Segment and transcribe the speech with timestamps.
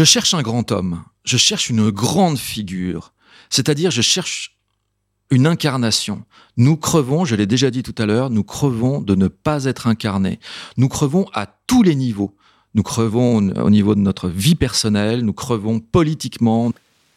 [0.00, 3.12] Je cherche un grand homme, je cherche une grande figure,
[3.50, 4.56] c'est-à-dire je cherche
[5.30, 6.24] une incarnation.
[6.56, 9.88] Nous crevons, je l'ai déjà dit tout à l'heure, nous crevons de ne pas être
[9.88, 10.40] incarnés.
[10.78, 12.34] Nous crevons à tous les niveaux.
[12.72, 16.72] Nous crevons au niveau de notre vie personnelle, nous crevons politiquement.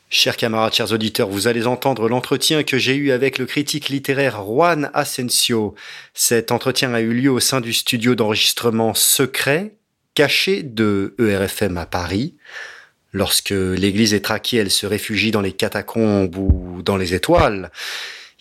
[0.10, 4.44] Chers camarades, chers auditeurs, vous allez entendre l'entretien que j'ai eu avec le critique littéraire
[4.44, 5.74] Juan Asensio.
[6.14, 9.78] Cet entretien a eu lieu au sein du studio d'enregistrement secret,
[10.16, 12.36] caché de ERFM à Paris.
[13.14, 17.72] Lorsque l'église est traquée, elle se réfugie dans les catacombes ou dans les étoiles.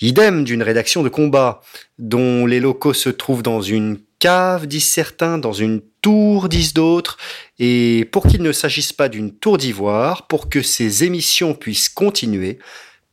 [0.01, 1.61] Idem d'une rédaction de combat,
[1.99, 7.19] dont les locaux se trouvent dans une cave, disent certains, dans une tour, disent d'autres,
[7.59, 12.59] et pour qu'il ne s'agisse pas d'une tour d'ivoire, pour que ces émissions puissent continuer,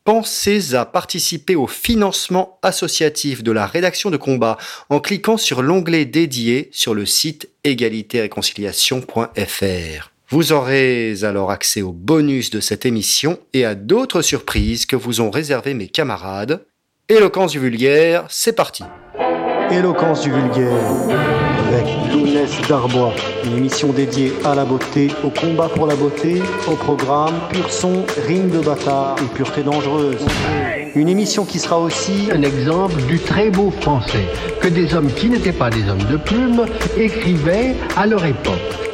[0.05, 4.57] pensez à participer au financement associatif de la rédaction de combat
[4.89, 10.11] en cliquant sur l'onglet dédié sur le site égalitéréconciliation.fr.
[10.31, 15.21] Vous aurez alors accès aux bonus de cette émission et à d'autres surprises que vous
[15.21, 16.67] ont réservées mes camarades.
[17.07, 18.83] Éloquence du vulgaire, c'est parti.
[19.71, 20.69] Éloquence du vulgaire
[21.69, 26.75] avec Lounès Darbois, une émission dédiée à la beauté, au combat pour la beauté, au
[26.75, 30.23] programme pur son, rime de bâtard et pureté dangereuse.
[30.93, 34.27] Une émission qui sera aussi un exemple du très beau français
[34.61, 38.88] que des hommes qui n'étaient pas des hommes de plume écrivaient à leur époque.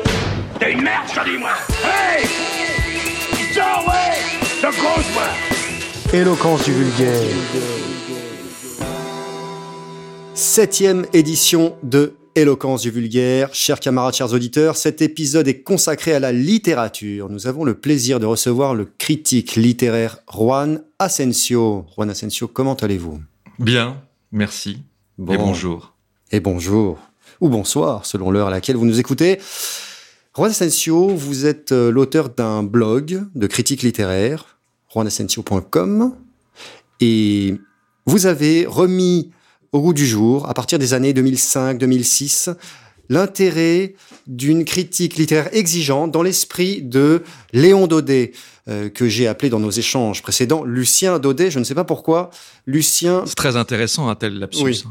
[0.60, 1.52] T'es une merde, je dis moi
[1.84, 2.26] Hey
[3.58, 7.22] ouais De grosse moi Éloquence du vulgaire.
[10.34, 13.50] Septième édition de Éloquence du vulgaire.
[13.54, 17.30] Chers camarades, chers auditeurs, cet épisode est consacré à la littérature.
[17.30, 21.86] Nous avons le plaisir de recevoir le critique littéraire Juan Asensio.
[21.98, 23.22] Juan Asensio, comment allez-vous?
[23.60, 24.84] Bien, merci.
[25.20, 25.94] Et bonjour.
[26.32, 26.98] Et bonjour.
[27.42, 29.40] Ou bonsoir, selon l'heure à laquelle vous nous écoutez.
[30.36, 34.58] Juan Asensio, vous êtes euh, l'auteur d'un blog de critique littéraire,
[34.94, 36.14] juanasensio.com,
[37.00, 37.56] et
[38.06, 39.32] vous avez remis
[39.72, 42.54] au goût du jour, à partir des années 2005-2006,
[43.08, 43.96] l'intérêt
[44.28, 47.24] d'une critique littéraire exigeante dans l'esprit de
[47.54, 48.34] Léon Daudet,
[48.68, 51.50] euh, que j'ai appelé dans nos échanges précédents Lucien Daudet.
[51.50, 52.30] Je ne sais pas pourquoi.
[52.66, 53.24] Lucien.
[53.26, 54.64] C'est très intéressant, un tel lapsus.
[54.64, 54.84] Oui.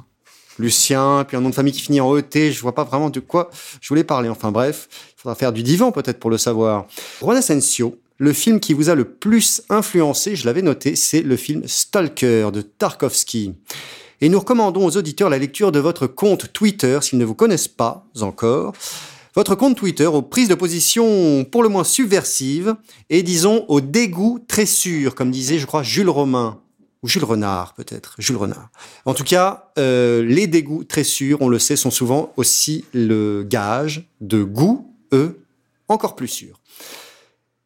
[0.58, 2.52] Lucien, puis un nom de famille qui finit en ET.
[2.52, 3.50] Je vois pas vraiment de quoi
[3.80, 4.28] je voulais parler.
[4.28, 6.86] Enfin bref, il faudra faire du divan peut-être pour le savoir.
[7.20, 11.36] Juan Asensio, le film qui vous a le plus influencé, je l'avais noté, c'est le
[11.36, 13.54] film Stalker de Tarkovsky.
[14.20, 17.68] Et nous recommandons aux auditeurs la lecture de votre compte Twitter s'ils ne vous connaissent
[17.68, 18.72] pas encore.
[19.34, 22.76] Votre compte Twitter aux prises de position pour le moins subversives
[23.10, 26.60] et disons au dégoût très sûr, comme disait je crois Jules Romain
[27.04, 28.70] ou Jules Renard peut-être, Jules Renard.
[29.04, 33.42] En tout cas, euh, les dégoûts très sûrs, on le sait, sont souvent aussi le
[33.42, 35.38] gage de goûts, eux,
[35.88, 36.62] encore plus sûrs.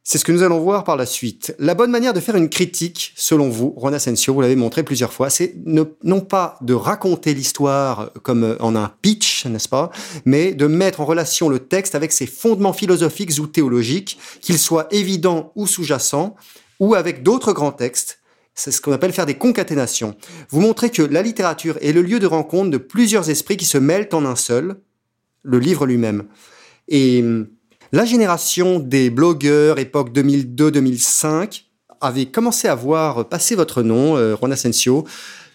[0.03, 1.55] C'est ce que nous allons voir par la suite.
[1.61, 5.13] La bonne manière de faire une critique, selon vous, Ron Asensio, vous l'avez montré plusieurs
[5.13, 9.91] fois, c'est non pas de raconter l'histoire comme en un pitch, n'est-ce pas,
[10.25, 14.89] mais de mettre en relation le texte avec ses fondements philosophiques ou théologiques, qu'ils soient
[14.91, 16.35] évidents ou sous-jacents,
[16.81, 18.19] ou avec d'autres grands textes,
[18.59, 20.17] c'est ce qu'on appelle faire des concaténations.
[20.51, 23.79] Vous montrez que la littérature est le lieu de rencontre de plusieurs esprits qui se
[23.79, 24.75] mêlent en un seul,
[25.45, 26.25] le livre lui-même.
[26.89, 27.47] Et hum,
[27.93, 31.67] la génération des blogueurs, époque 2002-2005,
[32.01, 35.07] avait commencé à voir passer votre nom, euh, Asensio,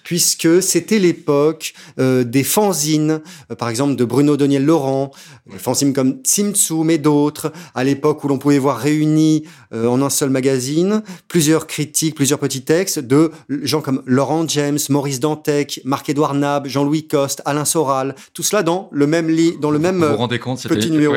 [0.04, 3.22] puisque c'était l'époque euh, des fanzines,
[3.52, 5.12] euh, par exemple de Bruno Daniel Laurent,
[5.50, 9.44] des fanzines comme Tsimtsum et d'autres, à l'époque où l'on pouvait voir réunis
[9.74, 14.80] euh, en un seul magazine plusieurs critiques, plusieurs petits textes de gens comme Laurent James,
[14.90, 19.72] Maurice Dantec, Marc-Édouard Nab, Jean-Louis Coste, Alain Soral, tout cela dans le même lit, dans
[19.72, 21.14] le même vous vous rendez compte, petit numéro.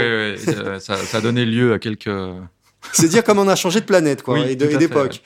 [0.78, 2.10] ça, ça a donné lieu à quelques
[2.92, 5.22] c'est dire comme on a changé de planète, quoi, et d'époque.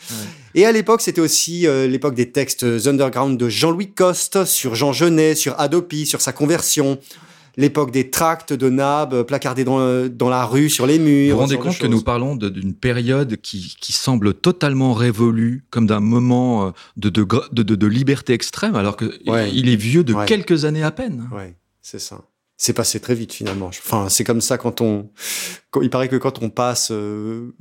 [0.54, 4.92] Et à l'époque, c'était aussi euh, l'époque des textes underground de Jean-Louis Coste sur Jean
[4.92, 6.98] Genet, sur Adopi, sur sa conversion.
[7.56, 11.34] L'époque des tracts de Nab euh, placardés dans, dans, la rue, sur les murs.
[11.34, 15.86] Vous vous rendez compte que nous parlons d'une période qui, qui, semble totalement révolue, comme
[15.86, 19.12] d'un moment euh, de, de, de, de, liberté extrême, alors qu'il
[19.52, 21.28] il est vieux de quelques années à peine.
[21.32, 22.22] Oui, c'est ça
[22.60, 23.68] c'est passé très vite finalement.
[23.68, 25.08] Enfin, c'est comme ça quand on.
[25.80, 27.52] il paraît que quand on passe 20 euh,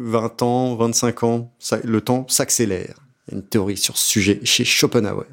[0.42, 1.54] ans, 25 ans,
[1.86, 2.96] le temps s'accélère.
[3.32, 5.26] Une théorie sur ce sujet chez Schopenhauer.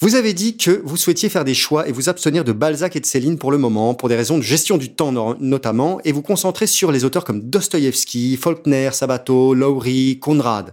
[0.00, 3.00] Vous avez dit que vous souhaitiez faire des choix et vous abstenir de Balzac et
[3.00, 6.22] de Céline pour le moment, pour des raisons de gestion du temps notamment, et vous
[6.22, 10.72] concentrer sur les auteurs comme Dostoïevski, Faulkner, Sabato, Lowry, Conrad.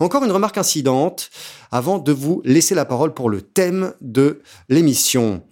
[0.00, 1.30] Encore une remarque incidente
[1.70, 5.42] avant de vous laisser la parole pour le thème de l'émission.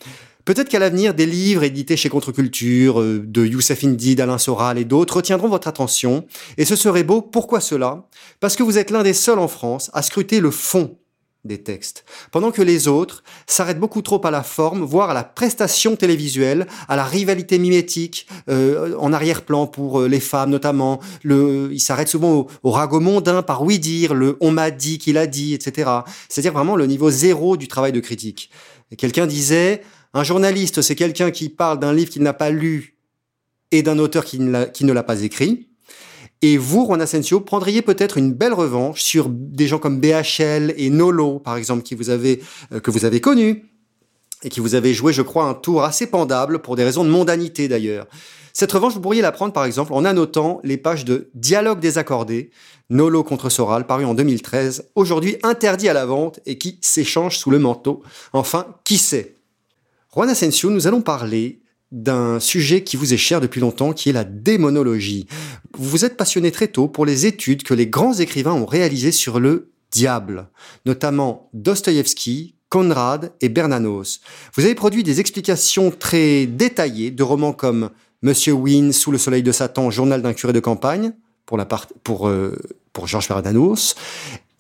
[0.49, 4.87] Peut-être qu'à l'avenir, des livres édités chez Contre-Culture, euh, de Youssef Indy, d'Alain Soral et
[4.87, 6.25] d'autres retiendront votre attention.
[6.57, 7.21] Et ce serait beau.
[7.21, 8.09] Pourquoi cela?
[8.41, 10.97] Parce que vous êtes l'un des seuls en France à scruter le fond
[11.45, 15.23] des textes, pendant que les autres s'arrêtent beaucoup trop à la forme, voire à la
[15.23, 20.99] prestation télévisuelle, à la rivalité mimétique, euh, en arrière-plan pour euh, les femmes notamment.
[21.25, 25.19] Ils s'arrêtent souvent au, au, ragot mondain par oui dire, le on m'a dit qu'il
[25.19, 25.91] a dit, etc.
[26.31, 28.51] C'est-à-dire vraiment le niveau zéro du travail de critique.
[28.97, 29.83] Quelqu'un disait,
[30.15, 32.99] un journaliste, c'est quelqu'un qui parle d'un livre qu'il n'a pas lu
[33.71, 35.69] et d'un auteur qui ne l'a pas écrit.
[36.41, 40.89] Et vous, Juan Asensio, prendriez peut-être une belle revanche sur des gens comme BHL et
[40.89, 42.41] Nolo, par exemple, qui vous avez,
[42.73, 43.65] euh, que vous avez connus
[44.45, 47.11] et qui vous avez joué, je crois, un tour assez pendable pour des raisons de
[47.11, 48.07] mondanité d'ailleurs.
[48.53, 52.51] Cette revanche, vous pourriez la prendre, par exemple, en annotant les pages de Dialogue désaccordé,
[52.89, 57.51] Nolo contre Soral, paru en 2013, aujourd'hui interdit à la vente et qui s'échange sous
[57.51, 58.03] le manteau.
[58.33, 59.35] Enfin, qui sait?
[60.15, 61.61] Juan Asensio, nous allons parler
[61.93, 65.27] d'un sujet qui vous est cher depuis longtemps, qui est la démonologie.
[65.77, 69.13] Vous vous êtes passionné très tôt pour les études que les grands écrivains ont réalisées
[69.13, 70.49] sur le diable,
[70.87, 74.21] notamment Dostoïevski, Conrad et Bernanos.
[74.55, 77.91] Vous avez produit des explications très détaillées de romans comme
[78.23, 81.13] Monsieur Wynne, Sous le soleil de Satan, Journal d'un curé de campagne,
[81.45, 82.57] pour, euh,
[82.93, 83.95] pour Georges Bernanos,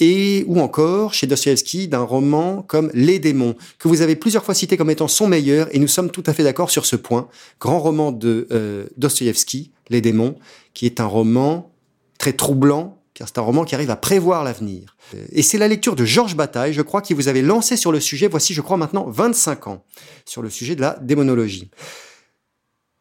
[0.00, 4.54] et ou encore chez Dostoevsky d'un roman comme Les démons, que vous avez plusieurs fois
[4.54, 7.28] cité comme étant son meilleur, et nous sommes tout à fait d'accord sur ce point.
[7.60, 10.36] Grand roman de euh, Dostoevsky, Les démons,
[10.74, 11.72] qui est un roman
[12.18, 14.96] très troublant, car c'est un roman qui arrive à prévoir l'avenir.
[15.32, 17.98] Et c'est la lecture de Georges Bataille, je crois, qui vous avait lancé sur le
[17.98, 19.84] sujet, voici, je crois, maintenant 25 ans,
[20.24, 21.70] sur le sujet de la démonologie.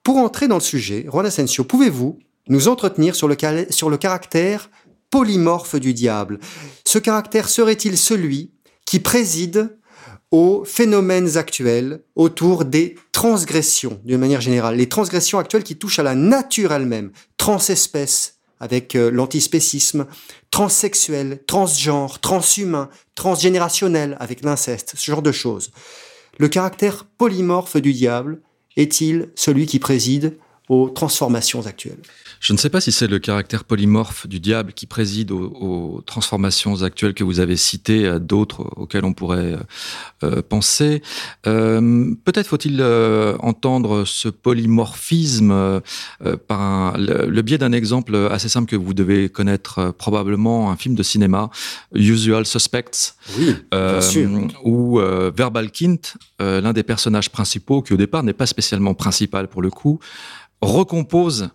[0.04, 2.18] Pour entrer dans le sujet, Juan Asensio, pouvez-vous
[2.50, 3.36] nous entretenir sur le,
[3.70, 4.70] sur le caractère
[5.18, 6.38] polymorphe du diable.
[6.86, 8.52] Ce caractère serait-il celui
[8.86, 9.76] qui préside
[10.30, 14.76] aux phénomènes actuels autour des transgressions, d'une manière générale.
[14.76, 20.06] Les transgressions actuelles qui touchent à la nature elle-même, transespèce, avec euh, l'antispécisme,
[20.52, 25.72] transsexuel, transgenre, transhumain, transgénérationnel, avec l'inceste, ce genre de choses.
[26.38, 28.40] Le caractère polymorphe du diable
[28.76, 30.38] est-il celui qui préside
[30.70, 32.00] aux transformations actuelles.
[32.40, 36.84] Je ne sais pas si c'est le caractère polymorphe du diable qui préside aux, transformations
[36.84, 39.58] actuelles que vous avez citées, à d'autres auxquelles on pourrait euh,
[40.24, 41.02] euh, penser.
[41.48, 42.84] Euh, peut-être faut-il
[43.40, 45.82] entendre ce polymorphisme
[46.48, 51.04] par le, biais d'un exemple assez simple que vous devez connaître probablement, un film de
[51.04, 51.50] cinéma,
[51.94, 53.56] Usual Suspects, oui,
[54.64, 59.62] où Verbal Kint, l'un des personnages principaux, qui au départ n'est pas spécialement principal pour
[59.62, 60.00] le coup,
[60.62, 61.50] recompose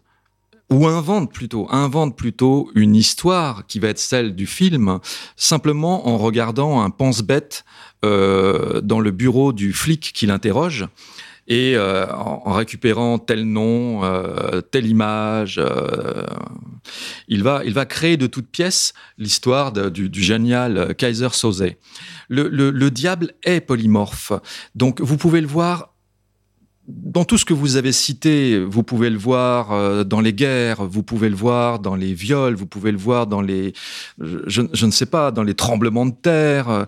[0.73, 4.99] ou invente plutôt, invente plutôt une histoire qui va être celle du film,
[5.37, 7.65] simplement en regardant un pense-bête
[8.05, 10.87] euh, dans le bureau du flic qui l'interroge
[11.49, 15.61] et euh, en, récupérant tel nom, euh, telle image,
[17.29, 21.67] il va il va créer de toutes pièces l'histoire du, génial Kaiser Soze.
[22.29, 24.33] Le diable est polymorphe,
[24.75, 25.92] donc vous pouvez le voir
[26.89, 30.85] dans tout ce que vous avez cité, vous pouvez le voir euh, dans les guerres,
[30.85, 33.73] vous pouvez le voir dans les viols, vous pouvez le voir dans les,
[34.19, 36.69] je, ne sais pas, dans les tremblements de terre.
[36.69, 36.85] Euh,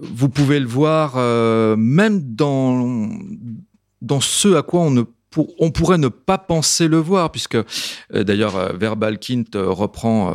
[0.00, 3.08] vous pouvez le voir euh, même dans
[4.02, 5.02] dans ce à quoi on ne
[5.58, 7.56] on pourrait ne pas penser le voir, puisque
[8.12, 10.32] d'ailleurs Verbal Kint reprend,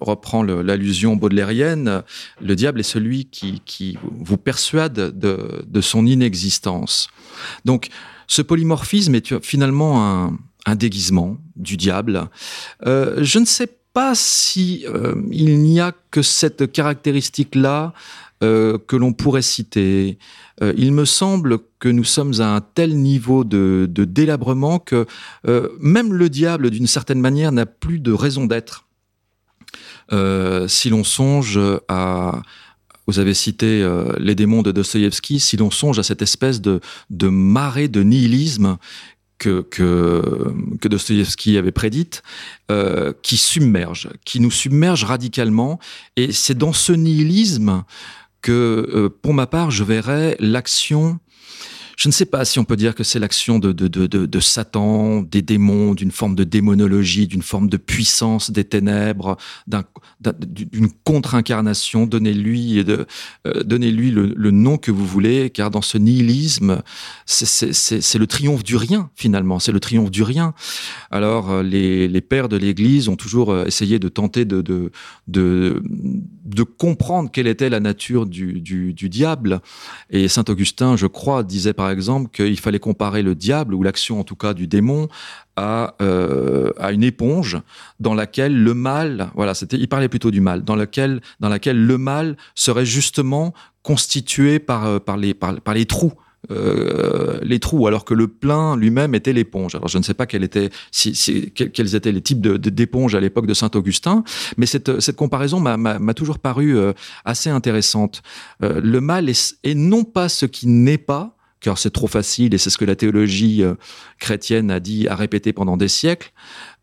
[0.00, 2.02] reprend l'allusion baudelairienne,
[2.40, 7.10] le diable est celui qui, qui vous persuade de, de son inexistence.
[7.64, 7.90] Donc
[8.30, 12.28] ce polymorphisme est finalement un, déguisement du diable.
[12.86, 17.92] Euh, je ne sais pas si euh, il n'y a que cette caractéristique-là
[18.44, 20.16] euh, que l'on pourrait citer.
[20.76, 25.06] Il me semble que nous sommes à un tel niveau de, délabrement que
[25.80, 28.86] même le diable, d'une certaine manière, n'a plus de raison d'être.
[30.68, 31.58] si l'on songe
[31.88, 32.42] à
[33.10, 35.40] vous avez cité euh, les démons de Dostoïevski.
[35.40, 38.78] Si l'on songe à cette espèce de, de marée de nihilisme
[39.38, 42.22] que, que, avait prédite,
[42.70, 45.80] euh, qui submerge, qui nous submerge radicalement.
[46.16, 47.82] Et c'est dans ce nihilisme
[48.42, 51.18] que, euh, pour ma part, je verrais l'action
[52.00, 54.40] je ne sais pas si on peut dire que c'est l'action de, de, de, de,
[54.40, 59.36] Satan, des démons, d'une forme de démonologie, d'une forme de puissance des ténèbres,
[60.18, 62.06] d'une contre-incarnation.
[62.06, 63.04] Donnez-lui de,
[63.46, 66.80] euh, donnez-lui le, nom que vous voulez, car dans ce nihilisme,
[67.26, 69.58] c'est le triomphe du rien, finalement.
[69.58, 70.54] C'est le triomphe du rien.
[71.10, 74.90] Alors, euh, les, les pères de l'Église ont toujours euh, essayé de tenter de, de,
[75.28, 75.82] de,
[76.46, 79.60] de comprendre quelle était la nature du, du, du diable.
[80.08, 84.20] Et Saint Augustin, je crois, disait par exemple, qu'il fallait comparer le diable, ou l'action
[84.20, 85.08] en tout cas du démon,
[85.60, 87.58] à, euh, à une éponge
[87.98, 91.84] dans laquelle le mal, voilà, c'était, il parlait plutôt du mal, dans laquelle, dans laquelle
[91.84, 96.14] le mal serait justement constitué par, euh, par, les, par, les trous
[96.50, 99.74] euh, les trous, alors que le plein lui-même était l'éponge.
[99.74, 103.46] Alors je ne sais pas quel était, si, quels étaient les types d'éponges à l'époque
[103.46, 104.24] de Saint Augustin,
[104.56, 106.78] mais cette, cette comparaison m'a, toujours paru
[107.26, 108.22] assez intéressante.
[108.60, 112.58] Le mal est, est, non pas ce qui n'est pas, car c'est trop facile et
[112.58, 113.74] c'est ce que la théologie euh,
[114.18, 116.32] chrétienne a dit, a répété pendant des siècles,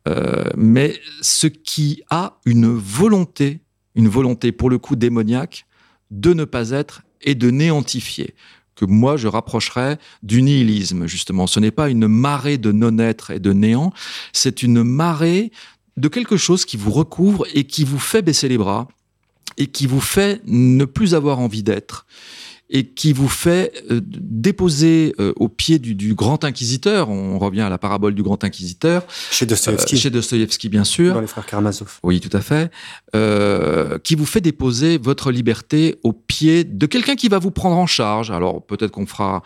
[0.08, 3.60] euh, mais ce qui a une volonté,
[3.96, 5.66] une volonté pour le coup démoniaque,
[6.12, 8.36] de ne pas être et de néantifier
[8.76, 11.48] que moi je rapprocherais du nihilisme, justement.
[11.48, 13.92] Ce n'est pas une marée de non-être et de néant,
[14.34, 15.52] c'est une marée
[15.98, 18.88] de quelque chose qui vous recouvre et qui vous fait baisser les bras
[19.58, 22.06] et qui vous fait ne plus avoir envie d'être
[22.70, 27.62] et qui vous fait euh, déposer euh, au pied du, du, grand inquisiteur, on revient
[27.62, 29.04] à la parabole du grand inquisiteur.
[29.32, 29.96] Chez Dostoevsky.
[29.96, 31.14] Euh, chez Dostoevsky, bien sûr.
[31.14, 32.00] Dans les frères Karamazov.
[32.04, 32.72] Oui, tout à fait.
[33.16, 37.78] Euh, qui vous fait déposer votre liberté au pied de quelqu'un qui va vous prendre
[37.78, 38.32] en charge.
[38.32, 39.44] Alors peut-être qu'on fera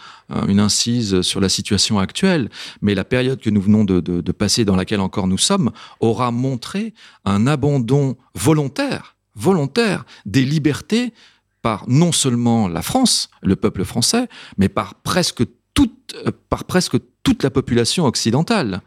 [0.47, 2.49] une incise sur la situation actuelle,
[2.81, 5.71] mais la période que nous venons de, de, de passer, dans laquelle encore nous sommes,
[5.99, 6.93] aura montré
[7.25, 11.13] un abandon volontaire volontaire des libertés
[11.61, 14.27] par non seulement la France, le peuple français,
[14.57, 16.15] mais par presque toute,
[16.49, 18.81] par presque toute la population occidentale.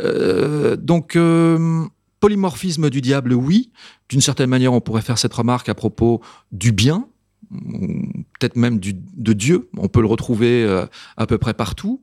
[0.00, 1.84] Euh, donc, euh,
[2.20, 3.70] polymorphisme du diable, oui.
[4.08, 6.20] D'une certaine manière, on pourrait faire cette remarque à propos
[6.52, 7.06] du bien,
[7.50, 9.68] peut-être même du, de Dieu.
[9.76, 10.86] On peut le retrouver euh,
[11.16, 12.02] à peu près partout.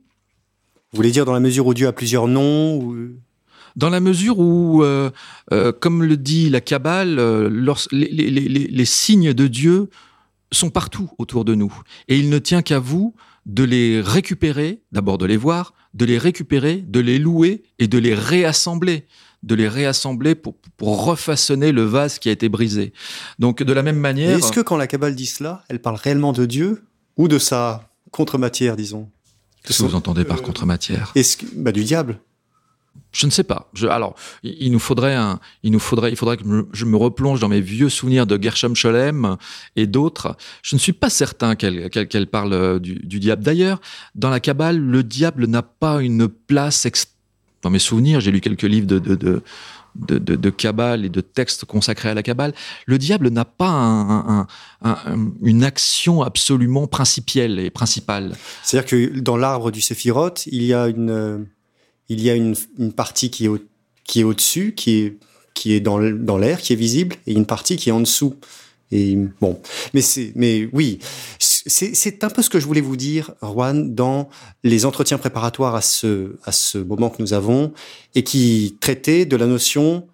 [0.92, 2.94] Vous voulez dire dans la mesure où Dieu a plusieurs noms
[3.76, 5.10] dans la mesure où, euh,
[5.52, 9.90] euh, comme le dit la Kabbale, euh, les, les, les, les, signes de Dieu
[10.50, 11.72] sont partout autour de nous.
[12.08, 13.14] Et il ne tient qu'à vous
[13.44, 17.98] de les récupérer, d'abord de les voir, de les récupérer, de les louer et de
[17.98, 19.06] les réassembler
[19.42, 22.92] de les réassembler pour, pour refaçonner le vase qui a été brisé.
[23.38, 24.36] Donc de la même manière...
[24.36, 26.84] Est-ce que quand la Kabbale dit cela, elle parle réellement de Dieu
[27.16, 29.08] ou de sa contre-matière, disons?
[29.62, 31.12] Qu'est-ce que vous entendez par contre-matière?
[31.54, 32.18] bah, Du diable
[33.12, 33.70] je ne sais pas.
[33.88, 35.16] Alors, il nous faudrait
[35.62, 38.74] il nous faudrait, il faudrait que je me replonge dans mes vieux souvenirs de Gershom
[38.74, 39.36] Scholem
[39.74, 40.36] et d'autres.
[40.62, 43.42] Je ne suis pas certain qu'elle qu qu parle du, du diable.
[43.42, 43.80] D'ailleurs,
[44.14, 46.86] dans la Kabbale, le diable n'a pas une place.
[47.62, 52.22] Dans mes souvenirs, j'ai lu quelques livres de, Kabbale et de textes consacrés à la
[52.22, 52.52] Kabbale,
[52.84, 54.46] le diable n'a pas un, un,
[54.82, 54.96] un,
[55.42, 58.36] une action absolument principielle et principale.
[58.62, 61.46] C'est-à-dire que dans l'arbre du Séphirot, il y a une,
[62.08, 62.54] il y a une,
[62.94, 63.58] partie qui est, au,
[64.04, 65.16] qui est au-dessus, qui est,
[65.54, 68.36] qui est dans l'air, qui est visible, et une partie qui est en dessous.
[68.92, 69.60] Et bon,
[69.94, 71.00] mais c'est, mais oui,
[71.40, 74.28] c'est un peu ce que je voulais vous dire, Juan, dans
[74.62, 77.72] les entretiens préparatoires à ce, à ce moment que nous avons,
[78.14, 80.06] et qui traitaient de la notion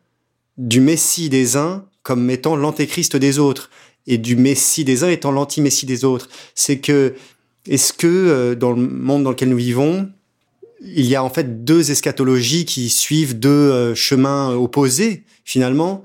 [0.56, 3.68] du Messie des uns comme étant l'antéchrist des autres,
[4.06, 6.28] et du Messie des uns étant l'anti-Messie des autres.
[6.54, 7.14] C'est que,
[7.68, 10.10] est-ce que euh, dans le monde dans lequel nous vivons,
[10.84, 16.02] il y a en fait deux eschatologies qui suivent deux euh, chemins opposés finalement.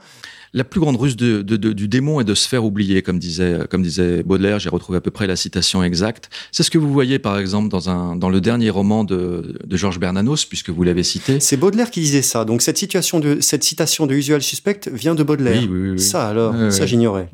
[0.54, 3.20] La plus grande ruse de, de, de, du démon est de se faire oublier, comme
[3.20, 4.60] disait, comme disait Baudelaire.
[4.60, 6.30] J'ai retrouvé à peu près la citation exacte.
[6.52, 9.78] C'est ce que vous voyez, par exemple, dans, un, dans le dernier roman de, de
[9.78, 11.40] Georges Bernanos, puisque vous l'avez cité.
[11.42, 12.46] C'est Baudelaire qui disait ça.
[12.46, 15.62] Donc cette, situation de, cette citation de Usual Suspect vient de Baudelaire.
[15.62, 16.00] Oui, oui, oui.
[16.00, 17.30] Ça alors, ça j'ignorais.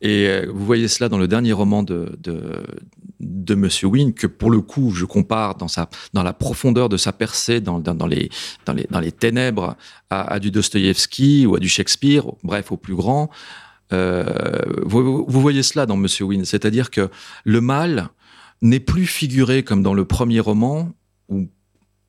[0.00, 2.16] Et euh, vous voyez cela dans le dernier roman de,
[3.20, 6.96] de, Monsieur Wynne, que pour le coup, je compare dans, sa, dans la profondeur de
[6.96, 8.30] sa percée, dans, dans, dans, les,
[8.66, 9.76] dans, les, dans les ténèbres,
[10.10, 13.30] à, à du Dostoïevski ou à du Shakespeare, bref, au plus grand.
[13.92, 14.24] Euh,
[14.84, 17.10] vous, vous, voyez cela dans Monsieur Wynne, c'est-à-dire que
[17.44, 18.08] le mal
[18.60, 20.92] n'est plus figuré comme dans le premier roman,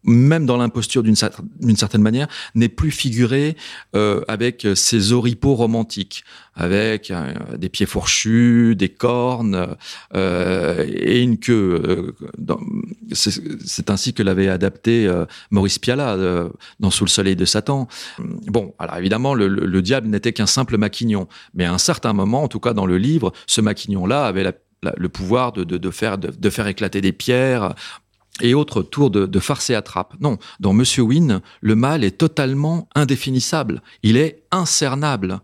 [0.03, 3.55] même dans l'imposture d'une certaine manière, n'est plus figuré
[3.95, 6.23] euh, avec ses oripeaux romantiques,
[6.55, 9.75] avec euh, des pieds fourchus, des cornes
[10.15, 12.13] euh, et une queue.
[13.11, 17.87] C'est ainsi que l'avait adapté euh, Maurice Pialat euh, dans Sous le soleil de Satan.
[18.19, 22.13] Bon, alors évidemment, le, le, le diable n'était qu'un simple maquignon, mais à un certain
[22.13, 24.53] moment, en tout cas dans le livre, ce maquignon-là avait la,
[24.95, 27.75] le pouvoir de, de, de faire, de, de faire éclater des pierres
[28.41, 30.15] et autres tours de, de farce et attrape.
[30.19, 33.81] Non, dans Monsieur Wynne, le mal est totalement indéfinissable.
[34.03, 35.39] Il est incernable.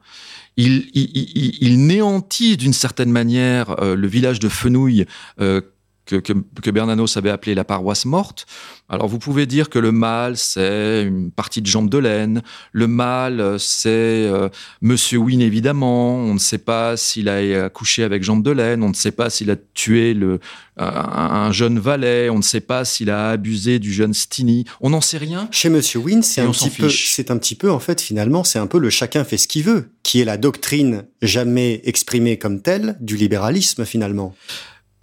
[0.57, 5.05] Il, il, il, il néantit d'une certaine manière euh, le village de Fenouil
[5.41, 5.61] euh,
[6.05, 8.45] que, que, Bernanos avait appelé la paroisse morte.
[8.89, 12.43] Alors vous pouvez dire que le mal, c'est une partie de jambe de laine.
[12.71, 14.49] Le mal, c'est euh,
[14.81, 16.15] Monsieur Wynne, évidemment.
[16.17, 18.83] On ne sait pas s'il a couché avec jambe de laine.
[18.83, 20.39] On ne sait pas s'il a tué le,
[20.77, 22.29] un, jeune valet.
[22.29, 24.65] On ne sait pas s'il a abusé du jeune Stini.
[24.81, 25.47] On n'en sait rien.
[25.51, 28.59] Chez Monsieur Wynne, c'est un petit peu, c'est un petit peu, en fait, finalement, c'est
[28.59, 32.61] un peu le chacun fait ce qu'il veut, qui est la doctrine jamais exprimée comme
[32.61, 34.35] telle du libéralisme, finalement.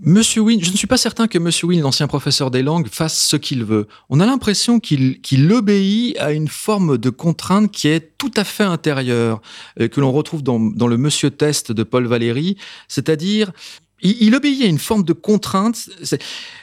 [0.04, 3.16] Monsieur Wynne, je ne suis pas certain que Monsieur Wynne, l'ancien professeur des langues, fasse
[3.16, 3.86] ce qu'il veut.
[4.10, 8.64] On a l'impression qu'il obéit à une forme de contrainte qui est tout à fait
[8.64, 9.40] intérieure,
[9.80, 12.56] euh, que l'on retrouve dans, le Monsieur Test de Paul Valéry,
[12.88, 13.52] c'est-à-dire
[14.00, 15.88] il, obéit à une forme de contrainte.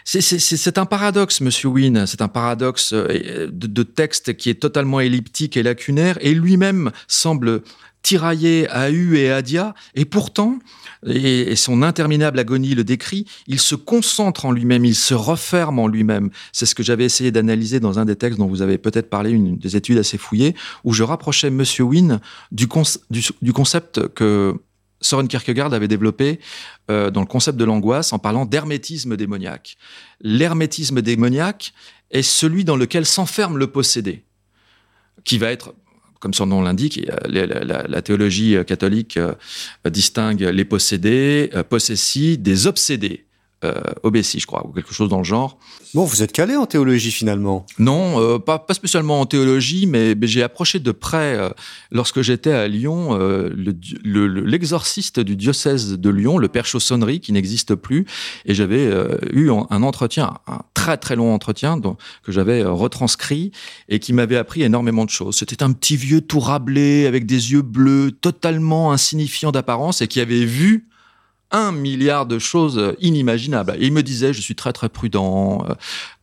[0.03, 2.05] C'est un paradoxe, Monsieur Wynne.
[2.08, 6.91] C'est un paradoxe euh, de, de, texte qui est totalement elliptique et lacunaire, et lui-même
[7.08, 7.62] semble
[8.01, 10.59] tiraillé à U et à Dia, et pourtant,
[11.05, 15.87] et, son interminable agonie le décrit, il se concentre en lui-même, il se referme en
[15.87, 16.29] lui-même.
[16.51, 19.31] C'est ce que j'avais essayé d'analyser dans un des textes dont vous avez peut-être parlé,
[19.31, 22.19] une des études assez fouillées, où je rapprochais Monsieur Wynne
[22.51, 22.67] du,
[23.09, 24.55] du, concept que
[25.01, 26.39] Soren Kierkegaard avait développé
[26.89, 29.77] euh, dans le concept de l'angoisse en parlant d'hermétisme démoniaque.
[30.21, 31.73] L'hermétisme démoniaque
[32.11, 34.25] est celui dans lequel s'enferme le possédé,
[35.23, 35.73] qui va être
[36.19, 39.33] comme son nom l'indique, euh, la, théologie euh, catholique euh,
[39.89, 43.25] distingue les possédés, possessis, des obsédés
[43.63, 45.57] euh, je crois, ou quelque chose dans le genre.
[45.93, 50.15] Bon, vous êtes calé en théologie finalement Non, euh, pas, pas spécialement en théologie, mais,
[50.21, 51.49] j'ai approché de près, euh,
[51.91, 53.49] lorsque j'étais à Lyon, euh,
[54.03, 58.05] l'exorciste du diocèse de Lyon, le père Chaussonnerie, qui n'existe plus,
[58.45, 58.89] et j'avais
[59.33, 63.51] eu un entretien, un très très long entretien donc, que j'avais retranscrit
[63.87, 65.37] et qui m'avait appris énormément de choses.
[65.37, 70.19] C'était un petit vieux tout rablé, avec des yeux bleus, totalement insignifiant d'apparence, et qui
[70.19, 70.88] avait vu
[71.51, 73.75] un milliard de choses inimaginables.
[73.79, 75.65] Et il me disait, je suis très très prudent.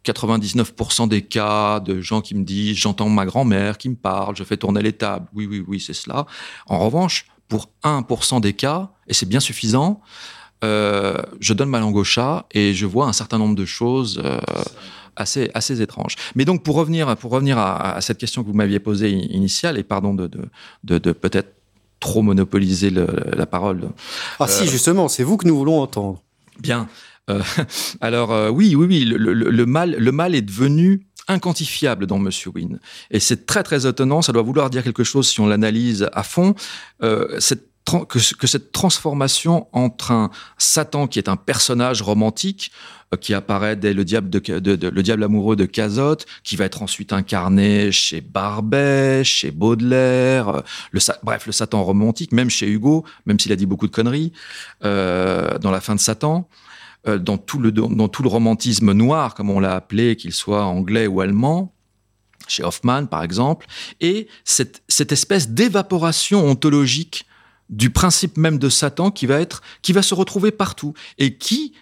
[0.04, 4.36] 99% euh, des cas de gens qui me disent, j'entends ma grand-mère qui me parle,
[4.36, 5.26] je fais tourner les tables.
[5.34, 6.26] Oui, oui, oui, c'est cela.
[6.66, 10.00] En revanche, pour 1% des cas, et c'est bien suffisant,
[10.64, 14.22] euh, je donne ma langue au chat et je vois un certain nombre de choses
[14.24, 14.38] euh,
[15.14, 16.16] assez, assez étranges.
[16.34, 19.82] Mais donc, pour revenir, pour revenir à, cette question que vous m'aviez posée initiale, et
[19.82, 20.48] pardon de, de,
[20.84, 21.55] de, de peut-être
[22.00, 23.88] trop monopoliser la parole.
[24.38, 26.22] Ah si, euh, justement, c'est vous que nous voulons entendre.
[26.60, 26.88] Bien.
[27.30, 27.42] Euh,
[28.00, 32.78] alors euh, oui, oui, oui, le, mal, le mal est devenu inquantifiable dans Monsieur Wynne.
[33.10, 36.22] Et c'est très très étonnant, ça doit vouloir dire quelque chose si on l'analyse à
[36.22, 36.54] fond.
[37.38, 37.68] cette
[38.08, 42.72] que, cette transformation entre un Satan qui est un personnage romantique
[43.14, 48.20] euh, qui apparaît dès le diable amoureux de Cazotte, qui va être ensuite incarné chez
[48.20, 53.66] Barbet, chez Baudelaire, euh, bref le Satan romantique, même chez Hugo, même s'il a dit
[53.66, 54.32] beaucoup de conneries
[54.84, 56.48] euh, dans la fin de Satan.
[57.06, 61.06] dans tout, le, dans tout le romantisme noir, comme on l'a appelé, qu'il soit anglais
[61.06, 61.72] ou allemand,
[62.48, 63.66] chez Hoffman par exemple,
[64.00, 67.26] et cette, cette espèce d'évaporation ontologique
[67.68, 71.72] du principe même de Satan qui va être, qui va se retrouver partout et qui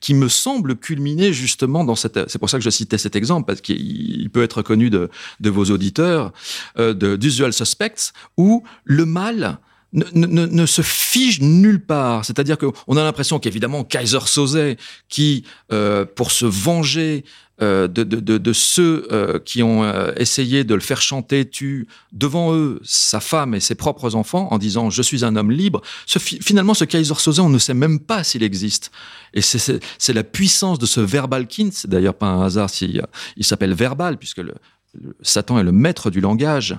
[0.00, 2.30] qui me semble culminer justement dans cette.
[2.30, 5.50] C'est pour ça que je citais cet exemple parce qu'il peut être connu de, de
[5.50, 6.32] vos auditeurs,
[6.78, 9.58] euh, d'usual suspects, où le mal
[9.92, 12.24] ne, ne, ne, se fige nulle part.
[12.24, 14.76] C'est-à-dire qu'on a l'impression qu'évidemment Kaiser Soze,
[15.08, 17.24] qui euh, pour se venger
[17.60, 21.86] de, de, de, de, ceux euh, qui ont euh, essayé de le faire chanter, tue
[22.10, 25.80] devant eux sa femme et ses propres enfants en disant je suis un homme libre.
[26.06, 28.90] Finalement, ce Kaiser Soze, on ne sait même pas s'il existe.
[29.34, 31.72] Et c'est la puissance de ce verbal kind.
[31.72, 33.00] C'est d'ailleurs pas un hasard s'il
[33.36, 34.54] il s'appelle verbal puisque le,
[35.22, 36.76] Satan est le maître du langage.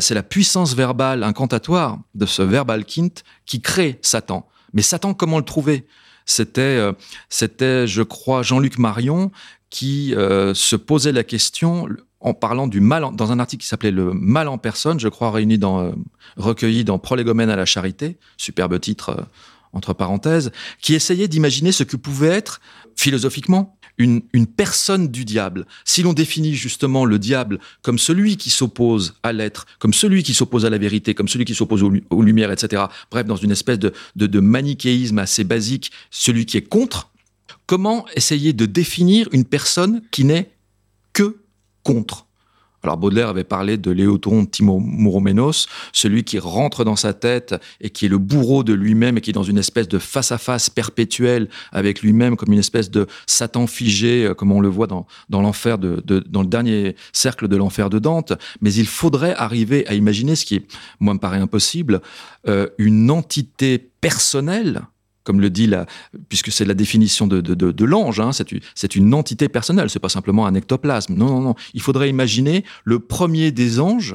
[0.00, 3.12] c'est la puissance verbale incantatoire de ce verbal kind
[3.46, 4.48] qui crée Satan.
[4.72, 5.86] Mais Satan, comment le trouver?
[6.28, 6.90] C'était,
[7.28, 9.30] c'était, je crois, Jean-Luc Marion
[9.70, 11.88] qui euh, se posait la question
[12.20, 15.30] en parlant du mal, dans un article qui s'appelait Le mal en personne, je crois
[15.30, 15.92] réuni dans, euh,
[16.36, 19.22] recueilli dans Prolégomène à la charité, superbe titre euh,
[19.72, 20.50] entre parenthèses,
[20.80, 22.60] qui essayait d'imaginer ce que pouvait être,
[22.96, 25.66] philosophiquement, une, personne du diable.
[25.84, 30.34] Si l'on définit justement le diable comme celui qui s'oppose à l'être, comme celui qui
[30.34, 33.78] s'oppose à la vérité, comme celui qui s'oppose aux, lumières, etc., bref, dans une espèce
[33.78, 37.10] de manichéisme assez basique, celui qui est contre,
[37.66, 40.50] comment essayer de définir une personne qui n'est
[41.12, 41.38] que
[41.82, 42.26] contre?
[42.82, 48.06] Alors Baudelaire avait parlé de Léoton Timomouroménos, celui qui rentre dans sa tête et qui
[48.06, 52.02] est le bourreau de lui-même et qui est dans une espèce de face-à-face perpétuel avec
[52.02, 55.78] lui-même, comme une espèce de Satan figé, euh, comme on le voit dans, dans l'enfer
[55.78, 58.34] de, dans le dernier cercle de l'enfer de Dante.
[58.60, 60.64] Mais il faudrait arriver à imaginer ce qui,
[61.00, 62.02] moi, me paraît impossible,
[62.46, 64.82] euh, une entité personnelle
[65.26, 65.86] comme le dit la,
[66.28, 70.08] puisque c'est la définition de, de, de, l'ange, hein, c'est une entité personnelle, c'est pas
[70.08, 71.14] simplement un ectoplasme.
[71.14, 71.54] Non, non, non.
[71.74, 74.14] Il faudrait imaginer le premier des anges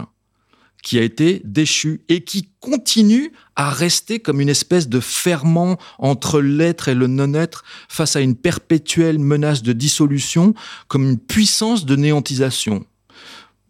[0.83, 6.39] qui a été déchu et qui continue à rester comme une espèce de ferment entre
[6.39, 10.53] l'être et le non-être face à une perpétuelle menace de dissolution,
[10.87, 12.85] comme une puissance de néantisation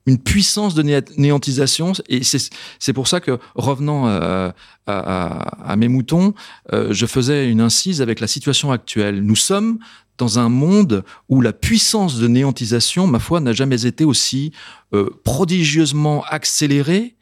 [0.05, 0.83] une puissance de
[1.17, 1.93] néantisation.
[2.09, 4.51] Et c'est pour ça que, revenant euh,
[4.87, 6.33] à, mes moutons,
[6.73, 9.21] euh, je faisais une incise avec la situation actuelle.
[9.23, 9.79] Nous sommes
[10.17, 14.51] dans un monde où la puissance de néantisation, ma foi, n'a jamais été aussi
[14.93, 17.15] euh, prodigieusement accélérée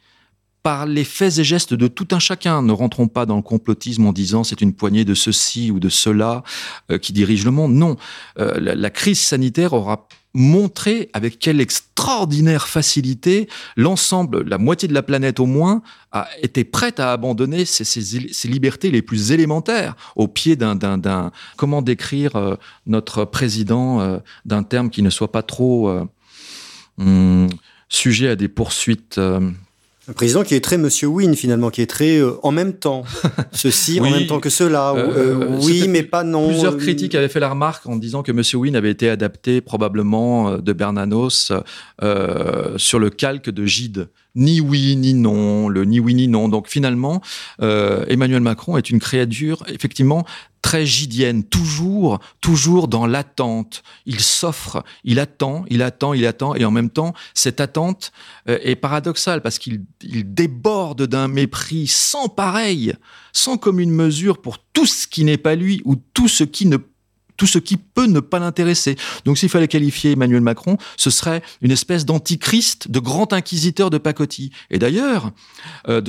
[0.63, 2.61] par les faits et gestes de tout un chacun.
[2.61, 5.87] Ne rentrons pas dans le complotisme en disant c'est une poignée de ceci ou de
[5.87, 6.43] cela
[7.01, 7.73] qui dirige le monde.
[7.75, 7.95] Non,
[8.35, 15.01] la, la, crise sanitaire aura montrer avec quelle extraordinaire facilité l'ensemble, la moitié de la
[15.01, 20.55] planète au moins, a été prête à abandonner ses, libertés les plus élémentaires au pied
[20.55, 26.05] d'un, comment décrire euh, notre président euh, d'un terme qui ne soit pas trop euh,
[26.97, 27.47] hmm,
[27.89, 29.19] sujet à des poursuites
[30.09, 33.03] un président qui est très Monsieur Win finalement, qui est très euh, en même temps,
[33.51, 34.93] ceci en même temps que cela.
[34.93, 36.47] Euh, euh, oui, mais pas non.
[36.47, 40.57] Plusieurs critiques avaient fait la remarque en disant que Monsieur Win avait été adapté probablement
[40.57, 41.51] de Bernanos
[42.77, 44.09] sur le calque de Gide
[44.39, 46.49] ni oui ni non, le ni oui ni non.
[46.49, 47.21] Donc finalement,
[47.61, 50.25] euh, Emmanuel Macron est une créature effectivement
[50.61, 53.83] très gidienne, toujours, toujours dans l'attente.
[54.05, 58.11] Il s'offre, il attend, il attend, il attend, et en même temps, cette attente
[58.49, 62.93] euh, est paradoxale parce qu'il déborde d'un mépris sans pareil,
[63.31, 66.77] sans commune mesure pour tout ce qui n'est pas lui ou tout ce qui ne
[67.39, 68.97] tout ce qui peut ne pas l'intéresser.
[69.25, 73.97] Donc s'il fallait qualifier Emmanuel Macron, ce serait une espèce d'antichrist, de grand inquisiteur de
[73.97, 74.51] pacotille.
[74.69, 75.31] Et d'ailleurs,
[75.87, 76.01] euh,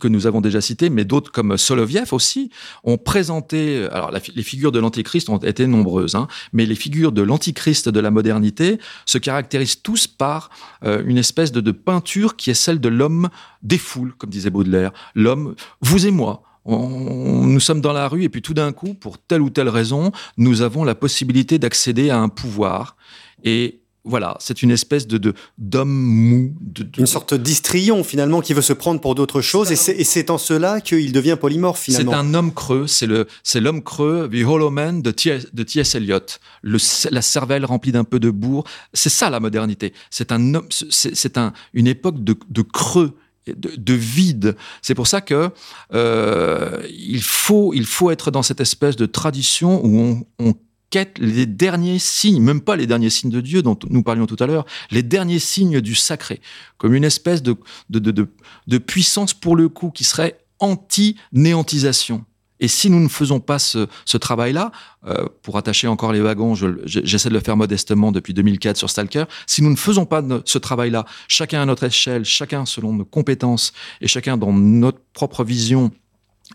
[0.00, 2.50] que nous avons déjà cité, mais d'autres comme Soloviev aussi,
[2.84, 7.20] ont présenté, alors les figures de l'antichrist ont été nombreuses, hein, mais les figures de
[7.20, 10.48] l'antichrist de la modernité se caractérisent tous par
[10.84, 13.28] euh, une espèce de, de peinture qui est celle de l'homme
[13.62, 14.92] des foules, comme disait Baudelaire.
[15.14, 19.18] L'homme, vous et moi, nous sommes dans la rue et puis tout d'un coup, pour
[19.18, 22.96] telle ou telle raison, nous avons la possibilité d'accéder à un pouvoir.
[23.44, 26.54] Et voilà, c'est une espèce de d'homme mou.
[26.60, 30.38] De, Une sorte d'histrion finalement qui veut se prendre pour d'autres choses et c'est en
[30.38, 32.10] cela qu'il devient polymorphe finalement.
[32.10, 35.94] C'est un homme creux, c'est l'homme creux, The Hollow Man de T.S.
[35.94, 36.18] Eliot,
[36.62, 36.78] le,
[37.10, 38.64] la cervelle remplie d'un peu de bourre.
[38.92, 39.92] C'est ça la modernité.
[40.10, 44.56] C'est un c'est un une époque de, de creux de, vide.
[44.82, 45.50] C'est pour ça que
[45.94, 50.54] euh, il faut il faut être dans cette espèce de tradition où on, on
[50.90, 54.36] quête les derniers signes, même pas les derniers signes de Dieu dont nous parlions tout
[54.38, 56.40] à l'heure, les derniers signes du sacré,
[56.76, 57.56] comme une espèce de,
[57.88, 58.28] de, de,
[58.66, 62.24] de puissance pour le coup qui serait anti-néantisation.
[62.62, 64.70] Et si nous ne faisons pas ce, travail-là,
[65.06, 66.54] euh, pour attacher encore les wagons,
[66.86, 70.58] j'essaie de le faire modestement depuis 2004 sur Stalker, si nous ne faisons pas ce
[70.58, 75.90] travail-là, chacun à notre échelle, chacun selon nos compétences et chacun dans notre propre vision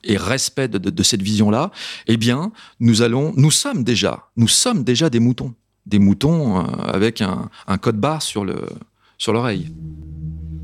[0.05, 1.71] et respect de, cette vision-là,
[2.07, 6.63] eh bien, nous allons, nous sommes déjà, nous sommes déjà des moutons, des moutons euh,
[6.85, 7.49] avec un,
[7.81, 9.73] code barre sur l'oreille.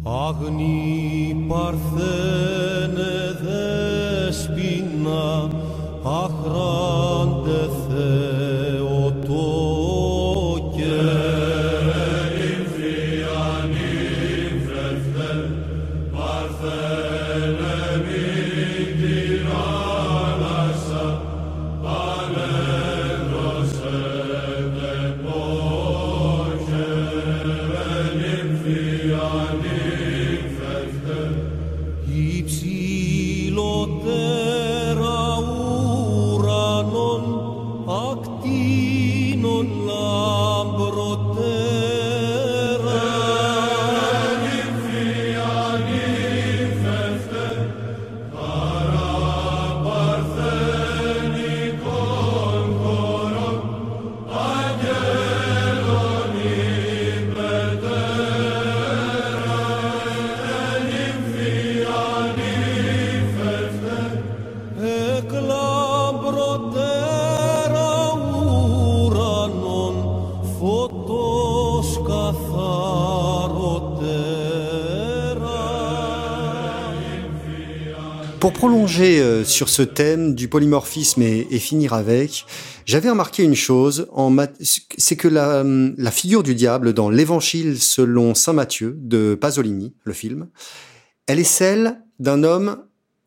[0.03, 3.39] Αγνή παρθένε
[4.25, 5.49] δεσποινα,
[6.03, 7.63] αχράντε
[9.33, 11.42] prolonger
[78.85, 82.45] euh, sur ce thème du polymorphisme et, finir avec,
[82.85, 84.07] j'avais remarqué une chose,
[84.97, 90.47] c'est que la, figure du diable dans l'Évangile selon Saint Matthieu de Pasolini, le film,
[91.27, 92.77] elle est celle d'un homme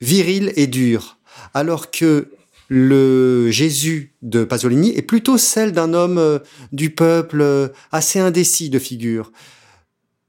[0.00, 1.18] viril et dur,
[1.54, 2.28] alors que
[2.68, 6.38] le Jésus de Pasolini est plutôt celle d'un homme euh,
[6.72, 9.32] du peuple euh, assez indécis de figure.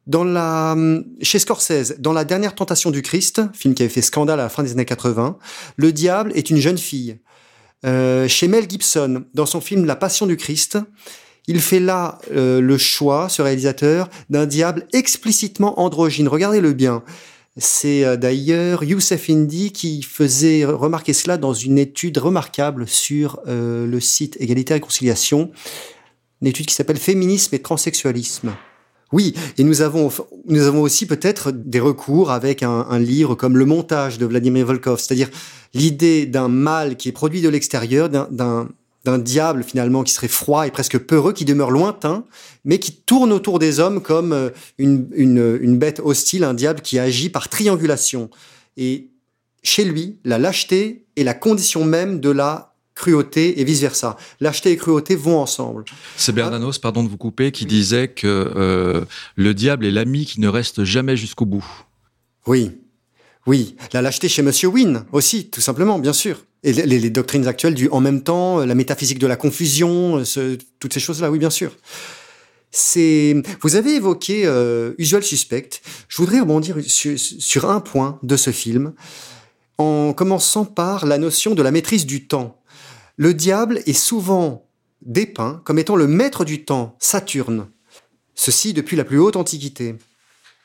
[0.10, 4.50] Chez Scorsese, dans La dernière tentation du Christ, film qui avait fait scandale à la
[4.50, 5.38] fin des années 80,
[5.76, 7.20] le diable est une jeune fille.
[7.86, 10.78] Euh, chez Mel Gibson, dans son film La Passion du Christ,
[11.48, 16.28] il fait là euh, le choix, ce réalisateur, d'un diable explicitement androgyne.
[16.28, 17.04] Regardez-le bien.
[17.58, 24.00] C'est euh, d'ailleurs Youssef Indy qui faisait remarquer cela dans une étude remarquable sur le
[24.00, 25.52] site Égalité et Réconciliation,
[26.42, 28.54] une étude qui s'appelle Féminisme et transsexualisme.
[29.14, 30.12] Oui, et nous avons,
[30.82, 35.30] aussi peut-être des recours avec un, livre comme Le montage de Vladimir Volkov, c'est-à-dire
[35.74, 40.72] l'idée d'un mal qui est produit de l'extérieur, d'un diable finalement qui serait froid et
[40.72, 42.26] presque peureux, qui demeure lointain,
[42.66, 47.30] mais qui tourne autour des hommes comme euh, une bête hostile, un diable qui agit
[47.30, 48.30] par triangulation.
[48.76, 49.08] Et
[49.64, 54.18] chez lui, la lâcheté est la condition même de la cruauté et vice-versa.
[54.42, 55.86] Lâcheté et cruauté vont ensemble.
[56.18, 59.06] C'est Bernanos, pardon de vous couper, qui disait que euh,
[59.36, 61.66] le diable est l'ami qui ne reste jamais jusqu'au bout.
[62.48, 62.72] Oui,
[63.46, 63.76] oui.
[63.94, 66.44] La lâcheté chez Monsieur Wynne aussi, tout simplement, bien sûr.
[66.64, 70.58] Et les, les, doctrines actuelles du en même temps, la métaphysique de la confusion, ce,
[70.80, 71.72] toutes ces choses-là, oui, bien sûr.
[72.72, 75.70] C'est, vous avez évoqué euh, Usual Suspect.
[76.08, 78.94] Je voudrais rebondir sur, sur un point de ce film,
[79.78, 82.57] en commençant par la notion de la maîtrise du temps.
[83.20, 84.70] Le diable est souvent
[85.02, 87.68] dépeint comme étant le maître du temps, Saturne.
[88.36, 89.96] Ceci depuis la plus haute antiquité.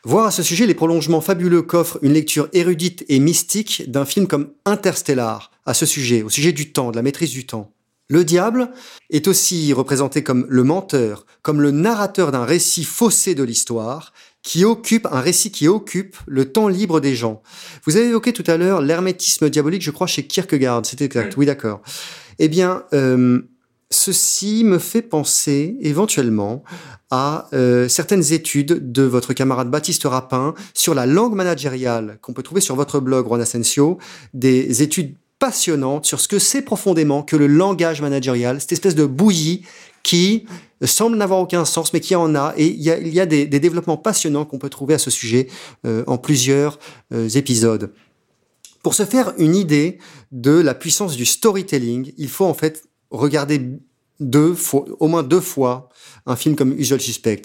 [0.05, 4.27] Voir à ce sujet les prolongements fabuleux qu'offre une lecture érudite et mystique d'un film
[4.27, 7.73] comme Interstellar à ce sujet, au sujet du temps, de la maîtrise du temps.
[8.09, 8.71] Le diable
[9.09, 14.13] est aussi représenté comme le menteur, comme le narrateur d'un récit faussé de l'histoire,
[14.43, 17.43] qui occupe un récit qui occupe le temps libre des gens.
[17.85, 20.85] Vous avez évoqué tout à l'heure l'hermétisme diabolique, je crois, chez Kierkegaard.
[20.85, 21.37] C'était exact.
[21.37, 21.81] Oui, d'accord.
[22.39, 23.43] Eh bien, euh,
[23.91, 26.65] ceci me fait penser éventuellement
[27.11, 32.43] à euh, certaines études de votre camarade Baptiste Rapin sur la langue managériale qu'on peut
[32.43, 33.99] trouver sur votre blog, Juan Asensio,
[34.35, 39.05] des études passionnantes sur ce que c'est profondément que le langage managérial, cette espèce de
[39.05, 39.63] bouillie
[40.03, 40.45] qui
[40.85, 42.55] semble n'avoir aucun sens, mais qui en a.
[42.57, 45.49] Et il y a, des, développements passionnants qu'on peut trouver à ce sujet
[45.87, 46.79] euh, en plusieurs
[47.13, 47.93] euh, épisodes.
[48.83, 49.99] Pour se faire une idée
[50.33, 53.61] de la puissance du storytelling, il faut en fait regarder
[54.19, 55.89] deux fois, au moins deux fois
[56.27, 57.43] un film comme Usual Suspect.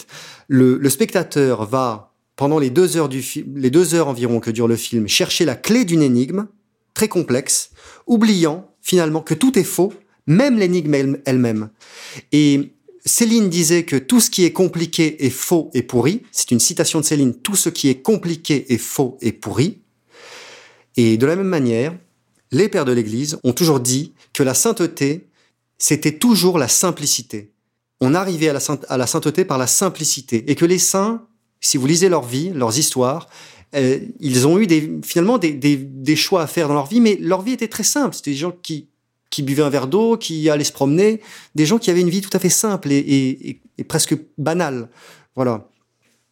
[0.48, 5.08] Le, spectateur va pendant les deux heures les deux heures environ que dure le film,
[5.08, 6.48] chercher la clé d'une énigme
[6.94, 7.72] très complexe,
[8.08, 9.94] oubliant finalement que tout est faux,
[10.28, 11.70] même l'énigme elle-même.
[12.32, 12.74] Et
[13.06, 16.24] Céline disait que tout ce qui est compliqué est faux et pourri.
[16.32, 17.34] C'est une citation de Céline.
[17.34, 19.80] Tout ce qui est compliqué est faux et pourri.
[20.98, 21.96] Et de la même manière,
[22.52, 25.28] les pères de l'Église ont toujours dit que la sainteté
[25.78, 27.52] c'était toujours la simplicité.
[28.02, 28.60] On arrivait à la,
[28.90, 30.50] à la, sainteté par la simplicité.
[30.50, 31.26] Et que les saints,
[31.62, 33.28] si vous lisez leur vie, leurs histoires,
[33.76, 34.68] euh, ils ont eu
[35.04, 37.84] finalement des, des, des, choix à faire dans leur vie, mais leur vie était très
[37.84, 38.16] simple.
[38.16, 38.88] C'était des gens qui,
[39.30, 41.22] qui buvaient un verre d'eau, qui allaient se promener,
[41.56, 44.90] des gens qui avaient une vie tout à fait simple et, presque banale.
[45.36, 45.70] Voilà.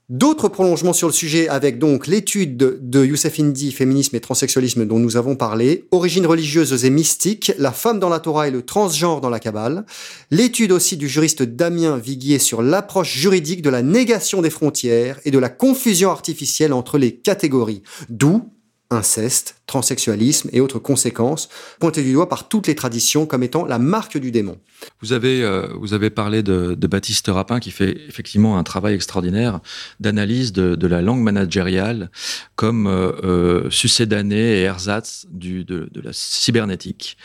[0.08, 5.00] D'autres prolongements sur le sujet avec donc l'étude de, Youssef Indy, féminisme et transsexualisme dont
[5.00, 9.20] nous avons parlé, origines religieuses et mystiques, la femme dans la Torah et le transgenre
[9.20, 9.84] dans la Kabbale,
[10.30, 15.32] l'étude aussi du juriste Damien Viguier sur l'approche juridique de la négation des frontières et
[15.32, 18.44] de la confusion artificielle entre les catégories, d'où
[18.92, 23.80] inceste, transsexualisme et autres conséquences, pointées du doigt par toutes les traditions comme étant la
[23.80, 24.60] marque du démon.
[25.02, 28.94] Vous avez, euh, vous avez parlé de, de, Baptiste Rapin qui fait effectivement un travail
[28.94, 29.60] extraordinaire
[30.00, 32.12] d'analyse de, la langue managériale
[32.56, 37.18] comme euh, euh, et ersatz du, de, de la cybernétique.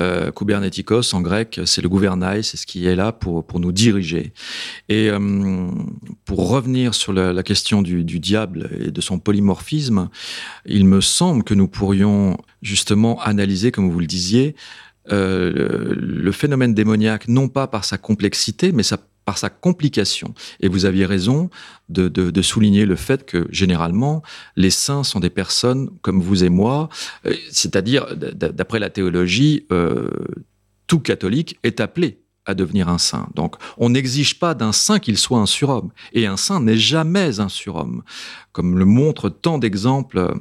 [0.00, 3.70] Euh, Kubernetikos en grec, c'est le gouvernail, c'est ce qui est là pour, pour nous
[3.70, 4.32] diriger.
[4.88, 5.70] Et euh,
[6.24, 10.08] pour revenir sur la, question du, diable et de son polymorphisme,
[10.66, 14.56] il me semble que nous pourrions justement analyser, comme vous le disiez,
[15.12, 20.34] euh, le, phénomène démoniaque, non pas par sa complexité, mais sa par sa complication.
[20.60, 21.50] Et vous aviez raison
[21.88, 24.22] de, souligner le fait que généralement,
[24.56, 26.88] les saints sont des personnes comme vous et moi,
[27.26, 30.10] euh, c'est-à-dire, d'après la théologie, euh,
[30.86, 33.28] tout catholique est appelé à devenir un saint.
[33.34, 35.90] Donc, on n'exige pas d'un saint qu'il soit un surhomme.
[36.12, 38.02] Et un saint n'est jamais un surhomme,
[38.52, 40.34] comme le montrent tant d'exemples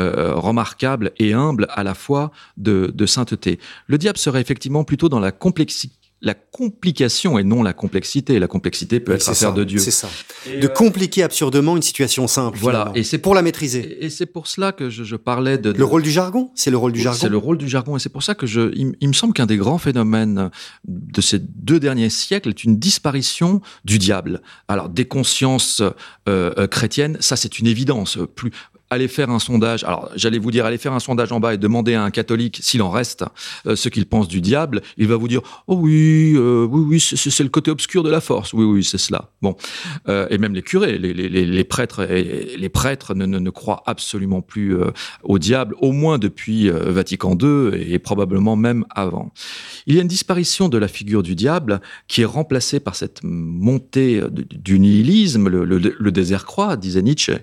[0.00, 3.60] euh, remarquables et humbles à la fois de sainteté.
[3.86, 8.38] Le diable serait effectivement plutôt dans la complexité la complication et non la complexité.
[8.38, 9.78] La complexité peut être affaire ça, de Dieu.
[9.78, 10.08] C'est ça.
[10.50, 12.58] Et, de euh, compliquer absurdement une situation simple.
[12.60, 12.78] Voilà.
[12.80, 12.94] finalement.
[12.96, 14.04] Et c'est pour la maîtriser.
[14.04, 16.70] Et, c'est pour cela que je, je parlais de, de- Le rôle du jargon, c'est
[16.70, 17.18] le rôle du jargon.
[17.20, 17.96] C'est le rôle du jargon.
[17.96, 20.50] Et c'est pour ça que je, il, il me semble qu'un des grands phénomènes
[20.88, 24.40] de ces deux derniers siècles est une disparition du diable.
[24.68, 25.90] Alors, des consciences euh,
[26.56, 28.18] euh, chrétiennes, ça c'est une évidence.
[28.34, 28.50] Plus
[28.90, 29.84] aller faire un sondage.
[29.84, 32.58] Alors, j'allais vous dire, aller faire un sondage en bas et demander à un catholique
[32.62, 33.24] s'il en reste
[33.66, 34.82] euh, ce qu'il pense du diable.
[34.96, 38.20] Il va vous dire, oh oui, euh, oui, oui, c'est le côté obscur de la
[38.20, 38.52] force.
[38.52, 39.30] Oui, oui, c'est cela.
[39.42, 39.56] Bon,
[40.08, 44.90] Euh, et même les curés, les, prêtres, les prêtres ne, croient absolument plus euh,
[45.22, 49.32] au diable, au moins depuis euh, Vatican II et, probablement même avant.
[49.86, 53.20] Il y a une disparition de la figure du diable qui est remplacée par cette
[53.22, 57.38] montée du, nihilisme, le, le, le désert croix, disait Nietzsche.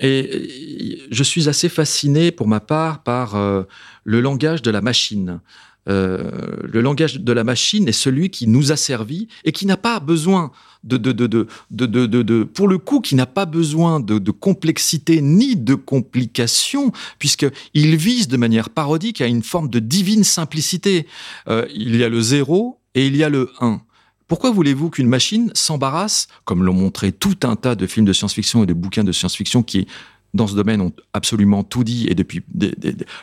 [0.00, 3.62] Et je suis assez fasciné pour ma part par euh,
[4.04, 5.40] le langage de la machine.
[5.88, 6.30] Euh,
[6.64, 10.00] le langage de la machine est celui qui nous a servi et qui n'a pas
[10.00, 10.50] besoin
[10.82, 15.20] de, de, de, de, de, de, pour le coup, qui n'a pas besoin de, complexité
[15.20, 21.06] ni de complication, puisqu'il vise de manière parodique à une forme de divine simplicité.
[21.48, 23.80] Euh, il y a le zéro et il y a le 1.
[24.28, 28.64] Pourquoi voulez-vous qu'une machine s'embarrasse, comme l'ont montré tout un tas de films de science-fiction
[28.64, 29.86] et de bouquins de science-fiction qui,
[30.34, 32.42] dans ce domaine, ont absolument tout dit et depuis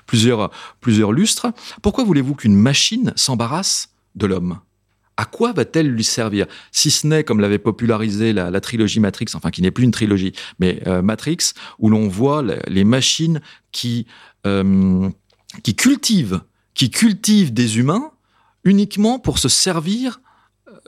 [0.05, 1.47] plusieurs, plusieurs lustres?
[1.81, 4.59] Pourquoi voulez-vous qu'une machine s'embarrasse de l'homme?
[5.17, 6.47] À quoi va-t-elle lui servir?
[6.71, 10.33] Si ce n'est, comme l'avait popularisé la, trilogie Matrix, enfin qui n'est plus une trilogie,
[10.59, 14.07] mais euh, Matrix, où l'on voit les, les, machines qui,
[14.47, 15.09] euh,
[15.61, 16.41] qui cultivent,
[16.73, 18.11] qui cultivent des humains
[18.63, 20.19] uniquement pour se servir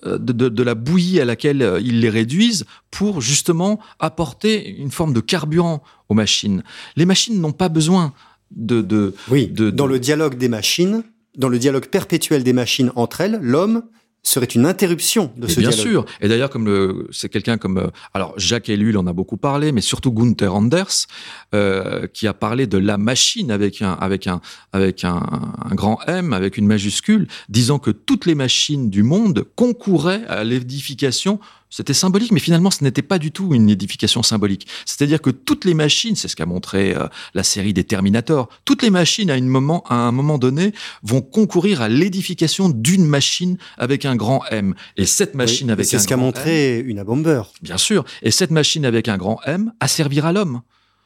[0.04, 4.92] de, de, de, la bouillie à laquelle euh, ils les réduisent pour justement apporter une
[4.92, 6.64] forme de carburant aux machines.
[6.96, 8.14] Les machines n'ont pas besoin
[8.52, 8.82] de...
[8.82, 11.04] de oui, de, dans le dialogue des machines,
[11.38, 13.84] dans le dialogue perpétuel des machines entre elles, l'homme
[14.28, 15.88] serait une interruption de ce bien dialogue.
[15.88, 16.06] sûr.
[16.22, 19.72] Et d'ailleurs, comme le, c'est quelqu'un comme euh, alors Jacques Ellul en a beaucoup parlé,
[19.72, 21.08] mais surtout Gunther Anders
[21.54, 24.42] euh, qui a parlé de la machine avec un avec un
[24.74, 25.22] avec un,
[25.64, 30.44] un, grand M avec une majuscule, disant que toutes les machines du monde concouraient à
[30.44, 31.40] l'édification.
[31.76, 34.66] C'était symbolique, mais finalement, ce n'était pas du tout une édification symbolique.
[34.86, 38.82] C'est-à-dire que toutes les machines, c'est ce qu'a montré euh, la série des Terminators, toutes
[38.82, 40.72] les machines, à, une moment, à un moment donné,
[41.04, 44.74] vont concourir à l'édification d'une machine avec un grand M.
[44.96, 47.42] Et cette machine oui, avec un C'est ce qu'a montré M, une Bomber.
[47.62, 48.06] Bien sûr.
[48.22, 50.62] Et cette machine avec un grand M asservira l'homme.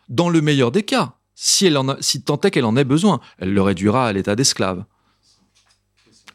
[0.08, 2.84] Dans le meilleur des cas, si, elle en a, si tant est qu'elle en ait
[2.84, 4.86] besoin, elle le réduira à l'état d'esclave.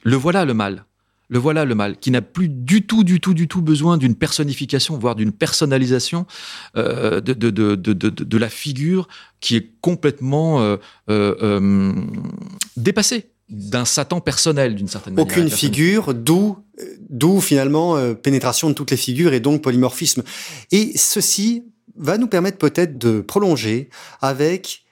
[0.03, 0.87] Le voilà le mal
[1.28, 4.14] le voilà le mal, qui n'a plus du tout, du tout, du tout besoin d'une
[4.14, 6.26] personnification, voire d'une personnalisation
[6.76, 9.08] euh, de, de, de, de, de la figure
[9.40, 10.76] qui est complètement euh,
[11.08, 11.92] euh,
[12.76, 15.30] dépassée d'un Satan personnel, d'une certaine manière.
[15.30, 16.56] Aucune figure, d'où,
[17.10, 20.22] d'où finalement pénétration de toutes les figures et donc polymorphisme.
[20.72, 21.62] Et ceci
[21.96, 23.90] va nous permettre peut-être de prolonger
[24.22, 24.84] avec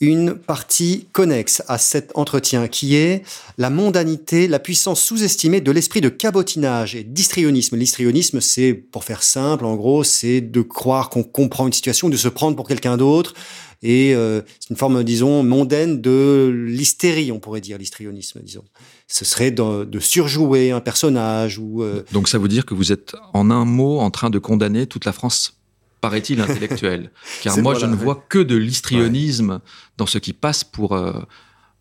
[0.00, 3.24] une partie connexe à cet entretien qui est
[3.56, 7.76] la mondanité, la puissance sous-estimée de l'esprit de cabotinage et d'histrionisme.
[7.76, 12.16] L'histrionisme, c'est, pour faire simple, en gros, c'est de croire qu'on comprend une situation, de
[12.16, 13.34] se prendre pour quelqu'un d'autre.
[13.82, 18.64] Et euh, c'est une forme, disons, mondaine de l'hystérie, on pourrait dire, l'histrionisme, disons.
[19.06, 21.82] Ce serait de, de, surjouer un personnage ou...
[21.82, 22.04] Euh...
[22.12, 25.04] Donc ça veut dire que vous êtes, en un mot, en train de condamner toute
[25.04, 25.57] la France
[26.00, 27.10] paraît-il, intellectuel.
[27.42, 28.04] Car moi, voilà, je ne ouais.
[28.04, 29.58] vois que de l'histrionisme ouais.
[29.96, 31.12] dans ce qui passe pour euh,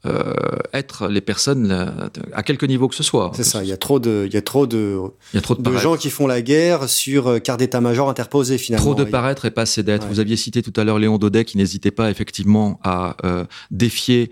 [0.06, 0.34] euh,
[0.74, 3.32] être les personnes là, à quelque niveau que ce soit.
[3.34, 5.00] C'est ça, il y a trop de, il y a trop de,
[5.34, 8.08] il y a trop de, de gens qui font la guerre sur euh, quart d'état-major
[8.08, 8.94] interposé finalement.
[8.94, 10.04] Trop de paraître et pas assez d'être.
[10.04, 10.10] Ouais.
[10.10, 14.32] Vous aviez cité tout à l'heure Léon Daudet qui n'hésitait pas effectivement à euh, défier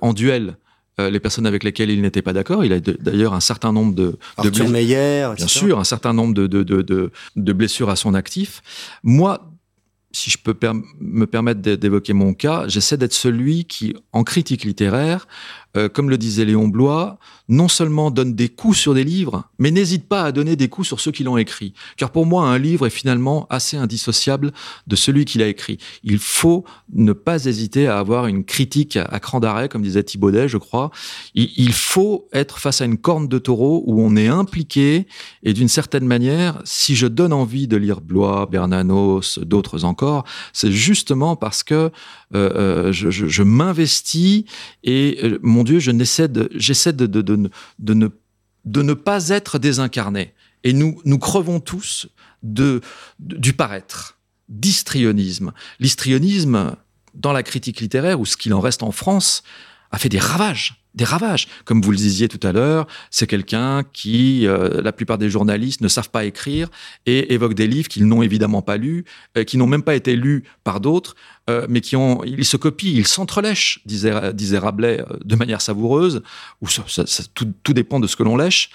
[0.00, 0.56] en duel
[1.00, 2.64] euh, les personnes avec lesquelles il n'était pas d'accord.
[2.64, 6.34] Il a d'ailleurs un certain nombre de, de blessures, Meyer, bien sûr, un certain nombre
[6.34, 8.62] de, de, de, de, blessures à son actif.
[9.02, 9.50] Moi,
[10.10, 14.64] si je peux per me permettre d'évoquer mon cas, j'essaie d'être celui qui, en critique
[14.64, 15.28] littéraire,
[15.78, 19.70] euh, comme le disait Léon Blois, non seulement donne des coups sur des livres, mais
[19.70, 21.72] n'hésite pas à donner des coups sur ceux qui l'ont écrit.
[21.96, 24.52] Car pour moi, un livre est finalement assez indissociable
[24.86, 25.78] de celui qui l'a écrit.
[26.02, 30.48] Il faut ne pas hésiter à avoir une critique à, cran d'arrêt, comme disait Thibaudet,
[30.48, 30.90] je crois.
[31.34, 35.06] Il, faut être face à une corne de taureau où on est impliqué
[35.42, 40.72] et d'une certaine manière, si je donne envie de lire Blois, Bernanos, d'autres encore, c'est
[40.72, 41.90] justement parce que
[42.34, 44.44] euh, je, je, je m'investis
[44.84, 45.92] et euh, mon Je
[46.54, 48.08] j'essaie de, de, de, de, de, ne,
[48.64, 50.34] de ne pas être désincarné.
[50.64, 52.08] Et nous, nous crevons tous
[52.42, 52.80] de,
[53.18, 55.52] du paraître, d'histrionisme.
[55.78, 56.76] L'histrionisme,
[57.14, 59.42] dans la critique littéraire, ou ce qu'il en reste en France,
[59.90, 60.77] a fait des ravages.
[60.94, 61.48] Des ravages.
[61.64, 65.80] Comme vous le disiez tout à l'heure, c'est quelqu'un qui, euh, la plupart des journalistes
[65.80, 66.68] ne savent pas écrire
[67.06, 69.04] et évoquent des livres qu'ils n'ont évidemment pas lus,
[69.36, 71.14] euh, qui n'ont même pas été lus par d'autres,
[71.50, 76.22] euh, mais qui ont, ils se copient, ils s'entrelèchent, disait, Rabelais de manière savoureuse,
[76.60, 76.82] ou ça,
[77.34, 78.70] tout, dépend de ce que l'on lèche,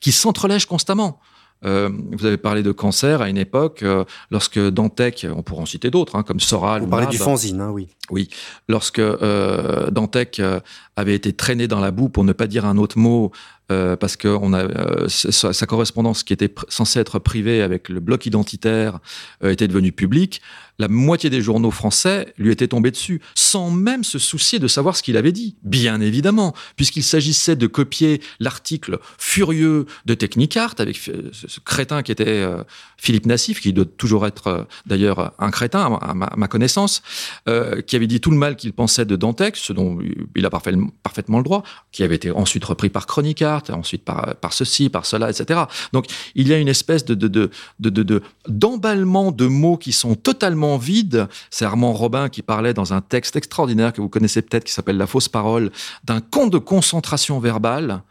[0.00, 1.20] qui s'entrelèchent constamment.
[1.64, 5.66] Euh, vous avez parlé de cancer à une époque, euh, lorsque Dantec, on pourrait en
[5.66, 6.82] citer d'autres, hein, comme Soral.
[6.82, 7.88] Vous parlez du fanzine, hein, oui.
[8.10, 8.28] Oui,
[8.68, 10.60] lorsque euh, Dantec euh,
[10.96, 13.30] avait été traîné dans la boue, pour ne pas dire un autre mot,
[13.70, 18.98] euh, parce que euh, sa, correspondance qui était censée être privée avec le bloc identitaire
[19.44, 20.42] euh, était devenue publique,
[20.80, 24.96] la moitié des journaux français lui étaient tombés dessus, sans même se soucier de savoir
[24.96, 30.96] ce qu'il avait dit, bien évidemment, puisqu'il s'agissait de copier l'article furieux de Technicart avec
[30.96, 32.46] ce, crétin qui était
[32.96, 37.02] Philippe Nassif, qui doit toujours être d'ailleurs un crétin à ma, connaissance,
[37.86, 39.98] qui avait dit tout le mal qu'il pensait de Dantec, ce dont
[40.34, 41.62] il a parfaitement le droit,
[41.92, 45.60] qui avait été ensuite repris par Chronicart, ensuite par, ceci, par cela, etc.
[45.92, 50.78] Donc il y a une espèce de, de, de, d'emballement de, mots qui sont totalement
[50.78, 51.28] vides.
[51.50, 54.96] C'est Armand Robin qui parlait dans un texte extraordinaire que vous connaissez peut-être, qui s'appelle
[54.96, 55.70] La fausse parole,
[56.04, 58.02] d'un conte de concentration verbale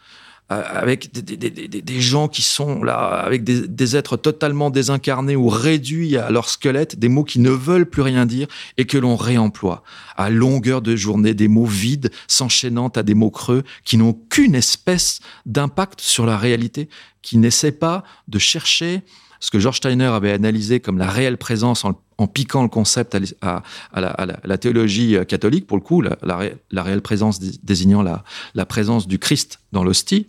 [0.52, 6.32] euh, avec des, gens qui sont là, avec des, êtres totalement désincarnés ou réduits à
[6.32, 8.48] leur squelette, des mots qui ne veulent plus rien dire
[8.78, 9.84] et que l'on réemploie
[10.20, 14.54] à longueur de journée, des mots vides s'enchaînant à des mots creux qui n'ont qu'une
[14.54, 16.90] espèce d'impact sur la réalité,
[17.22, 19.02] qui n'essaient pas de chercher
[19.40, 23.64] ce que George Steiner avait analysé comme la réelle présence en, piquant le concept à,
[23.96, 29.86] la, théologie catholique, pour le coup, la, réelle présence désignant la présence du Christ dans
[29.86, 30.28] l'hostie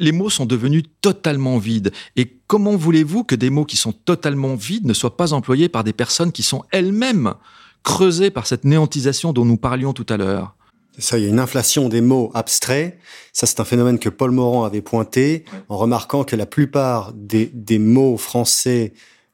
[0.00, 1.92] les mots sont devenus totalement vides.
[2.16, 5.84] Et comment voulez-vous que des mots qui sont totalement vides ne soient pas employés par
[5.84, 7.34] des personnes qui sont elles-mêmes
[7.82, 10.56] creusées par cette néantisation dont nous parlions tout à l'heure.
[10.98, 12.98] Ça, il y a une inflation des mots abstraits.
[13.32, 17.78] Ça, c'est un phénomène que Paul Morand avait pointé en remarquant que la plupart des,
[17.78, 18.92] mots français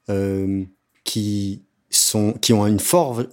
[0.09, 0.63] euh,
[1.03, 2.79] qui sont qui ont une,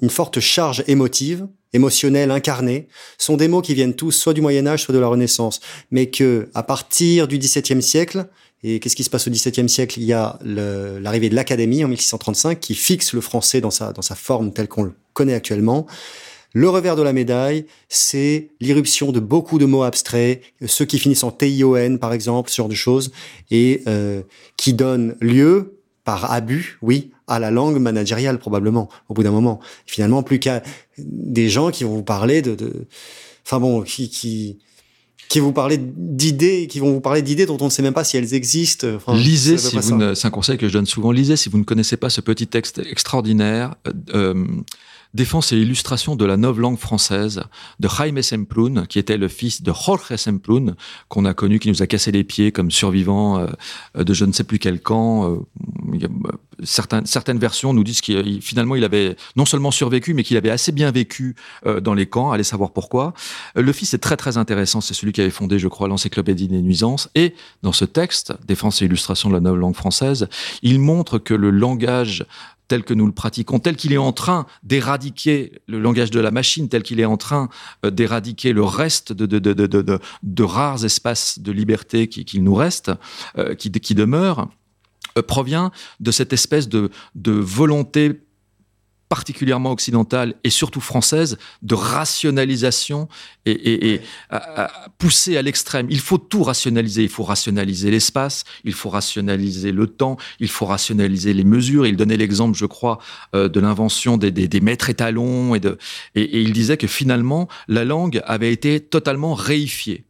[0.01, 2.88] une forte charge émotive, émotionnelle, incarnée,
[3.20, 5.59] sont des mots qui viennent tous soit du Moyen Âge, soit de la Renaissance,
[5.91, 8.28] mais que à partir du XVIIe siècle,
[8.63, 9.99] et qu'est-ce qui se passe au XVIIe siècle?
[9.99, 14.01] Il y a l'arrivée de l'Académie en 1635 qui fixe le français dans sa, dans
[14.01, 15.88] sa forme telle qu'on le connaît actuellement.
[16.53, 21.24] Le revers de la médaille, c'est l'irruption de beaucoup de mots abstraits, ceux qui finissent
[21.24, 23.11] en TION par exemple, ce genre de choses,
[23.51, 24.22] et euh,
[24.55, 29.59] qui donnent lieu, par abus, oui, à la langue managériale probablement au bout d'un moment.
[29.88, 30.61] Finalement, plus qu'à
[30.97, 32.86] des gens qui vont vous parler de, de...
[33.43, 34.59] enfin bon, qui qui
[35.28, 38.03] qui vous parler d'idées, qui vont vous parler d'idées dont on ne sait même pas
[38.03, 38.88] si elles existent.
[39.13, 41.11] lisez, si vous ne, c'est un conseil que je donne souvent.
[41.11, 43.76] Lisez si vous ne connaissez pas ce petit texte extraordinaire.
[43.88, 44.45] Euh, euh
[45.16, 47.43] Défense et illustration de la nouvelle langue française
[47.80, 50.76] de Jaime Semplun, qui était le fils de Jorge Semplun,
[51.07, 54.34] qu'on a connu, qui nous a cassé les pieds comme survivant euh, de je ne
[54.34, 55.32] sais plus quel camp.
[55.32, 55.38] Euh,
[55.93, 56.07] euh,
[56.63, 60.49] certaines, certaines versions nous disent qu'il finalement il avait non seulement survécu, mais qu'il avait
[60.49, 61.36] assez bien vécu
[61.82, 62.32] dans les camps.
[62.32, 63.13] Allez savoir pourquoi.
[63.55, 64.82] Le fils est très très intéressant.
[64.82, 67.09] C'est celui qui avait fondé, je crois, l'encyclopédie des nuisances.
[67.16, 70.28] Et dans ce texte, Défense et illustration de la nouvelle langue française,
[70.61, 72.26] il montre que le langage
[72.68, 76.32] tel que nous le pratiquons, tel qu'il est en train d'éradiquer le langage de la
[76.32, 77.49] machine, tel qu'il est en train
[77.86, 82.91] euh, d'éradiquer le reste de, rares espaces de liberté qu'il qui nous reste,
[83.38, 84.49] euh, qui, demeurent,
[85.18, 86.89] euh, provient de cette espèce de
[87.24, 88.24] volonté
[89.09, 93.07] particulièrement occidentale et surtout française de rationalisation
[93.45, 94.69] et, et, à,
[95.41, 95.87] l'extrême.
[95.89, 97.03] Il faut tout rationaliser.
[97.03, 101.85] Il faut rationaliser l'espace, il faut rationaliser le temps, il faut rationaliser les mesures.
[101.85, 102.99] Il donnait l'exemple, je crois,
[103.35, 105.77] euh, de l'invention des, des, des, maîtres étalons et, de,
[106.15, 110.05] et, et il disait que finalement la langue avait été totalement réifiée.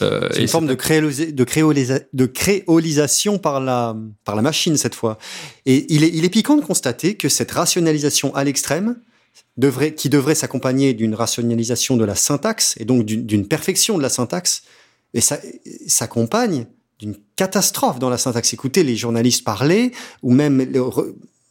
[0.00, 5.18] Euh, c'est une forme de, de, de, créolisation par la, par la machine cette fois.
[5.66, 8.96] Et il est, il est piquant de constater que cette rationalisation à l'extrême,
[9.56, 14.08] devrait, qui devrait s'accompagner d'une rationalisation de la syntaxe et donc d'une perfection de la
[14.08, 14.62] syntaxe,
[15.14, 15.38] et ça
[15.86, 16.66] s'accompagne
[16.98, 18.52] d'une catastrophe dans la syntaxe.
[18.54, 19.92] Écoutez les journalistes parler,
[20.22, 20.64] ou même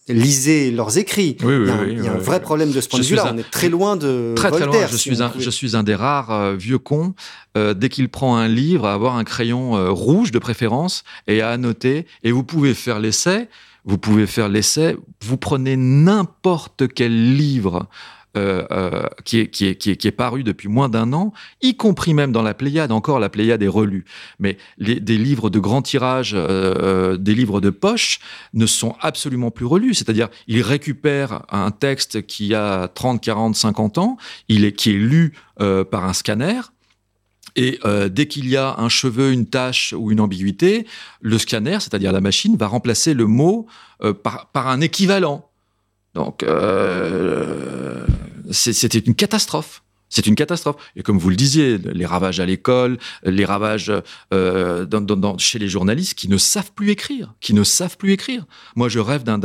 [0.09, 1.37] lisez leurs écrits.
[1.43, 3.31] Oui, oui, il y a, un, vrai problème de ce point de vue-là.
[3.33, 4.69] On est très loin de très, Voltaire.
[4.69, 4.87] Très loin.
[4.89, 7.13] Je, suis un, je suis un des rares euh, vieux cons,
[7.57, 11.41] euh, dès qu'il prend un livre, à avoir un crayon euh, rouge de préférence et
[11.41, 12.05] à annoter.
[12.23, 13.49] Et vous pouvez faire l'essai.
[13.85, 14.97] Vous pouvez faire l'essai.
[15.23, 17.87] Vous prenez n'importe quel livre
[18.35, 21.33] euh, euh, qui, est, qui, est, qui, est, qui, est, paru depuis moins d'un an,
[21.61, 24.05] y compris même dans la Pléiade, encore la Pléiade est relue.
[24.37, 28.19] Mais les, des livres de grand tirage, euh, des livres de poche,
[28.53, 29.95] ne sont absolument plus relus.
[29.95, 34.17] C'est-à-dire, ils récupèrent un texte qui a 30, 40, 50 ans,
[34.49, 36.61] il est, qui est lu par un scanner,
[37.55, 37.79] et
[38.11, 40.85] dès qu'il y a un cheveu, une tache ou une ambiguïté,
[41.21, 43.65] le scanner, c'est-à-dire la machine, va remplacer le mot
[44.21, 45.46] par, par, un équivalent.
[46.17, 48.03] Donc, euh,
[48.49, 49.83] c'était une catastrophe.
[50.09, 50.77] C'est une catastrophe.
[50.95, 53.91] Et comme vous le disiez, les ravages à l'école, les ravages
[54.33, 54.85] euh,
[55.37, 58.45] chez les journalistes qui ne savent plus écrire, qui ne savent plus écrire.
[58.75, 59.39] Moi, je rêve d'un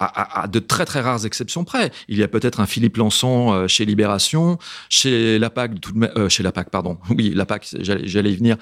[0.00, 1.92] à, de très très rares exceptions près.
[2.08, 4.58] Il y a peut-être un Philippe Lançon euh, chez Libération,
[4.88, 5.72] chez la PAC,
[6.16, 6.98] euh, chez pardon.
[7.10, 8.56] Oui, la PAC, j'allais y venir.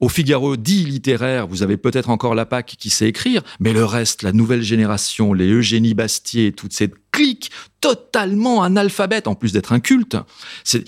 [0.00, 3.84] Au Figaro dit littéraire, vous avez peut-être encore la PAC qui sait écrire, mais le
[3.84, 7.50] reste, la nouvelle génération, les Eugénie Bastier, toute cette clique
[7.80, 10.16] totalement analphabète, en plus d'être un culte,
[10.64, 10.84] c'est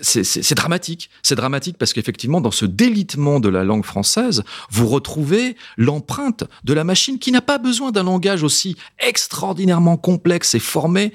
[0.00, 1.10] c'est dramatique.
[1.22, 6.72] C'est dramatique parce qu'effectivement, dans ce délitement de la langue française, vous retrouvez l'empreinte de
[6.72, 11.12] la machine qui n'a pas besoin d'un langage aussi extraordinairement complexe et formé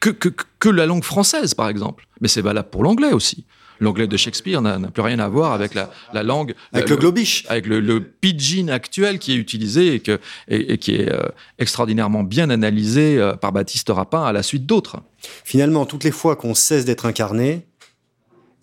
[0.00, 2.06] que, que la langue française, par exemple.
[2.20, 3.44] Mais c'est valable pour l'anglais aussi.
[3.80, 6.54] L'anglais de Shakespeare n'a plus rien à voir avec la, la langue.
[6.72, 7.44] Avec le, globish.
[7.48, 10.18] Avec le, le, pidgin actuel qui est utilisé et, que,
[10.48, 14.66] et, et qui est euh, extraordinairement bien analysé euh, par Baptiste Rapin à la suite
[14.66, 14.98] d'autres.
[15.44, 17.66] Finalement, toutes les fois qu'on cesse d'être incarné,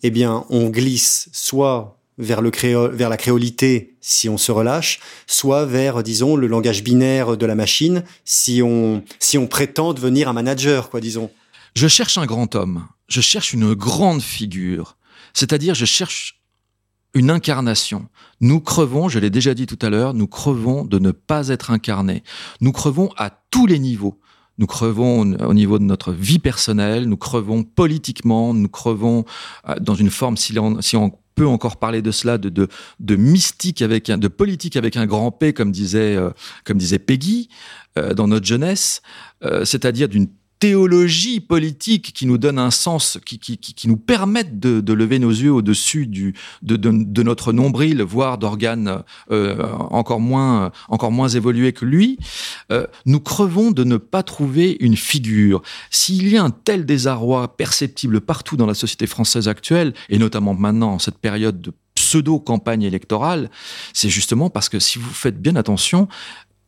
[0.02, 5.00] eh bien, on glisse soit vers, le créole, vers la créolité si on se relâche,
[5.26, 10.28] soit vers, disons, le langage binaire de la machine si on, si on prétend devenir
[10.28, 11.30] un manager, quoi, disons.
[11.74, 14.95] Je cherche un grand homme, je cherche une grande figure,
[15.36, 16.40] c'est-à-dire je cherche
[17.12, 18.08] une incarnation.
[18.40, 21.70] Nous crevons, je l'ai déjà dit tout à l'heure, nous crevons de ne pas être
[21.70, 22.22] incarnés.
[22.60, 24.18] Nous crevons à tous les niveaux.
[24.58, 29.26] Nous crevons au niveau de notre vie personnelle, nous crevons politiquement, nous crevons
[29.68, 32.68] euh, dans une forme, si on, peut encore parler de cela, de,
[33.16, 36.30] mystique avec un, de politique avec un grand P, comme disait, euh,
[36.64, 37.50] comme disait Peggy
[37.98, 39.02] euh, dans notre jeunesse,
[39.64, 40.28] c'est-à-dire d'une
[40.58, 45.18] théologie politique qui nous donne un sens, qui, qui, qui nous permettent de, de, lever
[45.18, 51.12] nos yeux au-dessus du, de, de, de, notre nombril, voire d'organes euh, encore moins encore
[51.12, 52.18] moins évolués que lui,
[52.72, 55.62] euh, nous crevons de ne pas trouver une figure.
[55.90, 60.54] S'il y a un tel désarroi perceptible partout dans la société française actuelle, et notamment
[60.54, 63.50] maintenant en cette période de pseudo-campagne électorale,
[63.92, 66.08] c'est justement parce que si vous faites bien attention,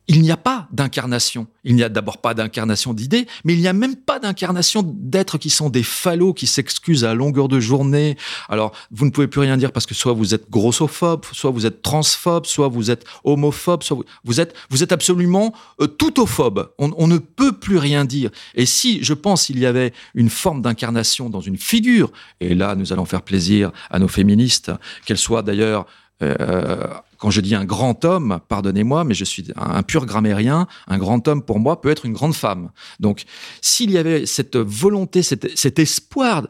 [0.09, 1.47] il n'y a pas d'incarnation.
[1.63, 5.37] Il n'y a d'abord pas d'incarnation d'idées, mais il n'y a même pas d'incarnation d'êtres
[5.37, 8.17] qui sont des fallots, qui s'excusent à longueur de journée.
[8.49, 11.67] Alors, vous ne pouvez plus rien dire parce que soit vous êtes grossophobe, soit vous
[11.67, 16.71] êtes transphobe, soit vous êtes homophobe, soit vous, êtes, vous êtes absolument euh, toutophobe.
[16.79, 18.31] On, on, ne peut plus rien dire.
[18.55, 22.73] Et si, je pense, il y avait une forme d'incarnation dans une figure, et là,
[22.73, 24.71] nous allons faire plaisir à nos féministes,
[25.05, 25.85] qu'elles soient d'ailleurs
[26.21, 30.97] euh, quand je dis un grand homme, pardonnez-moi, mais je suis un pur grammairien, un
[30.97, 32.71] grand homme pour moi peut être une grande femme.
[32.99, 33.23] Donc,
[33.61, 36.47] s'il y avait cette volonté, cet, espoir,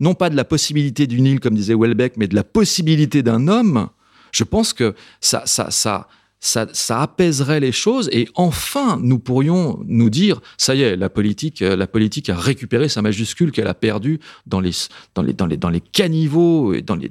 [0.00, 3.48] non pas de la possibilité d'une île, comme disait Welbeck, mais de la possibilité d'un
[3.48, 3.88] homme,
[4.30, 5.44] je pense que ça,
[6.90, 11.86] apaiserait les choses et enfin nous pourrions nous dire ça y est la politique la
[11.86, 14.74] politique a récupéré sa majuscule qu'elle a perdue dans les
[15.14, 17.08] dans caniveaux et dans les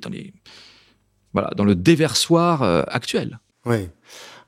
[1.34, 3.39] voilà, dans le déversoir euh, actuel.
[3.65, 3.89] Oui.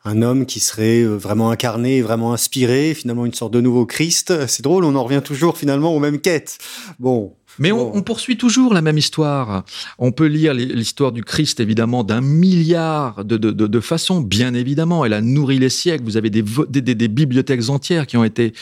[0.04, 4.48] Un homme qui serait euh, vraiment incarné, vraiment inspiré, finalement une sorte de nouveau Christ.
[4.48, 6.60] C'est drôle, on en revient toujours finalement aux mêmes quêtes.
[7.00, 9.64] Bon, mais on, on, poursuit toujours la même histoire.
[9.98, 14.54] On peut lire l'histoire du Christ, évidemment, d'un milliard de, de, de, de, façons, bien
[14.54, 15.06] évidemment.
[15.06, 16.04] Elle a nourri les siècles.
[16.04, 18.54] Vous avez des, des, des, des bibliothèques entières qui ont été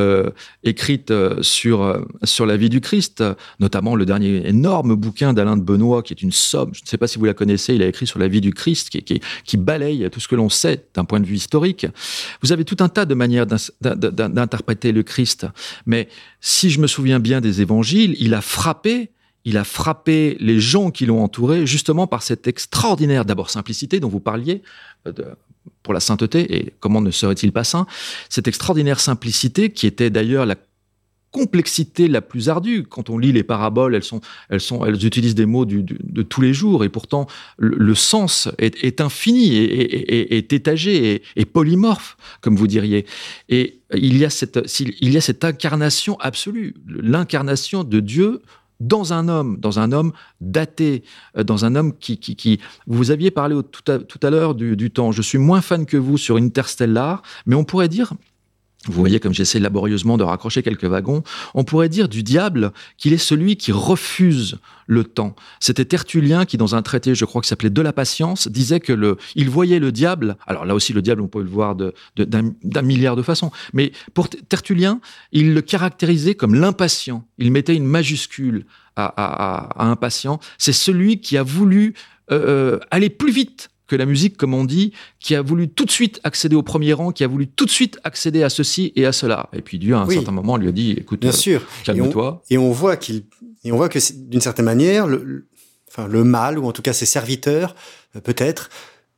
[0.00, 0.30] euh,
[0.62, 3.22] écrites euh, sur, euh, sur la vie du Christ,
[3.58, 6.96] notamment le dernier énorme bouquin d'Alain de Benoît, qui est une somme, je ne sais
[6.96, 9.20] pas si vous la connaissez, il a écrit sur la vie du Christ, qui, qui,
[9.44, 11.86] qui balaye tout ce que l'on sait d'un point de vue historique.
[12.42, 15.46] Vous avez tout un tas de manières d'interpréter le Christ.
[15.86, 16.08] Mais
[16.40, 19.10] si je me souviens bien des évangiles, il a frappé
[19.44, 24.08] il a frappé les gens qui l'ont entouré justement par cette extraordinaire d'abord simplicité dont
[24.08, 24.62] vous parliez
[25.06, 25.12] euh,
[25.82, 27.86] pour la sainteté et comment ne serait-il pas saint
[28.28, 30.56] cette extraordinaire simplicité qui était d'ailleurs la
[31.32, 32.84] complexité la plus ardue.
[32.84, 36.40] Quand on lit les paraboles, elles sont, elles sont, elles utilisent des mots de tous
[36.40, 37.26] les jours et pourtant
[37.58, 43.06] le, sens est, est, infini est, est, étagé et, polymorphe, comme vous diriez.
[43.48, 48.42] Et il y a cette, il y a cette incarnation absolue, l'incarnation de Dieu
[48.80, 51.04] dans un homme, dans un homme daté,
[51.36, 55.12] dans un homme qui, qui, vous aviez parlé tout à, tout à l'heure du temps.
[55.12, 58.14] Je suis moins fan que vous sur Interstellar, mais on pourrait dire
[58.86, 61.22] vous voyez comme j'essaie laborieusement de raccrocher quelques wagons,
[61.52, 65.36] on pourrait dire du diable qu'il est celui qui refuse le temps.
[65.60, 68.94] C'était Tertullien qui, dans un traité, je crois, qui s'appelait De la patience, disait que
[68.94, 70.36] le, il voyait le diable.
[70.46, 73.50] Alors là aussi, le diable, on peut le voir d'un milliard de façons.
[73.74, 75.00] Mais pour Tertullien,
[75.30, 77.26] il le caractérisait comme l'impatient.
[77.36, 78.64] Il mettait une majuscule
[78.96, 80.40] à, à, à, impatient.
[80.56, 81.94] C'est celui qui a voulu
[82.32, 85.84] euh, euh aller plus vite que la musique, comme on dit, qui a voulu tout
[85.84, 88.92] de suite accéder au premier rang, qui a voulu tout de suite accéder à ceci
[88.94, 89.50] et à cela.
[89.52, 92.40] Et puis Dieu, à un certain moment, lui a dit, écoute, bien sûr, calme-toi.
[92.50, 93.24] Et, on voit qu'il,
[93.64, 95.48] et on voit que d'une certaine manière, le,
[95.88, 97.74] enfin le mal ou en tout cas ses serviteurs,
[98.14, 98.70] euh, peut-être,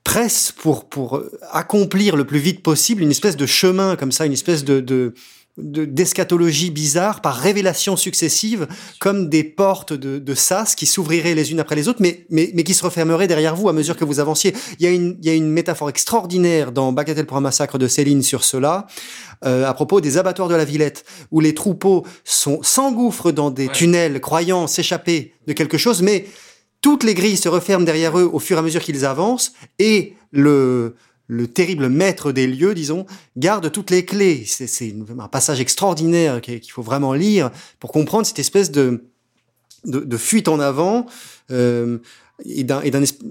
[0.05, 4.25] pressent pour pour euh, accomplir le plus vite possible une espèce de chemin comme ça,
[4.25, 5.13] une espèce de, de
[5.59, 8.67] d'eschatologie bizarre par révélation successive,
[9.01, 12.51] comme des portes de, de sas qui s'ouvriraient les unes après les autres, mais, mais,
[12.55, 14.55] mais qui se refermeraient derrière vous à mesure que vous avanciez.
[14.79, 17.77] Il y a une, il y a une métaphore extraordinaire dans Bagatelle pour un massacre
[17.77, 18.87] de Céline sur cela,
[19.45, 23.69] euh, à propos des abattoirs de la Villette, où les troupeaux sont s'engouffrent dans des
[23.69, 26.27] tunnels, croyant s'échapper de quelque chose, mais
[26.81, 30.15] toutes les grilles se referment derrière eux au fur et à mesure qu'ils avancent, et
[30.31, 30.97] le
[31.33, 33.07] le terrible maître des lieux, disons,
[33.39, 34.45] garde toutes les clés.
[34.47, 39.05] C'est un passage extraordinaire qu'il faut vraiment lire pour comprendre cette espèce de,
[39.87, 41.07] de, fuite en avant
[41.51, 41.99] euh,
[42.45, 42.83] et, d'un,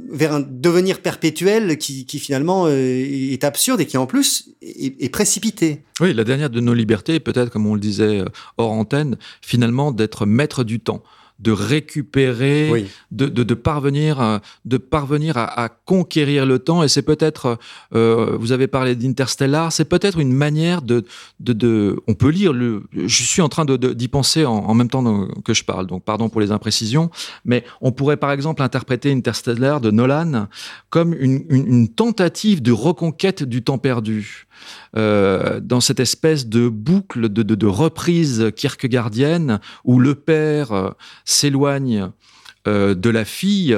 [0.09, 5.09] vers un devenir perpétuel qui, finalement euh, est absurde et qui en plus est, est,
[5.09, 5.83] précipité.
[5.99, 8.25] Oui, la dernière de nos libertés, peut-être comme on le disait euh,
[8.57, 11.03] hors antenne, finalement d'être maître du temps
[11.41, 16.83] de récupérer, de, de, de, parvenir, de parvenir à, à, conquérir le temps.
[16.83, 17.57] Et c'est peut-être,
[17.95, 21.03] euh, vous avez parlé d'Interstellar, c'est peut-être une manière de,
[21.39, 24.73] de, de, on peut lire le, je suis en train de, d'y penser en, en,
[24.73, 27.09] même temps que je parle, donc pardon pour les imprécisions,
[27.43, 30.47] mais on pourrait par exemple interpréter Interstellar de Nolan
[30.89, 34.47] comme une, une, une tentative de reconquête du temps perdu.
[34.97, 40.89] Euh, dans cette espèce de boucle de, de, reprise kierkegaardienne où le père euh,
[41.23, 42.09] s'éloigne
[42.67, 43.77] euh, de la fille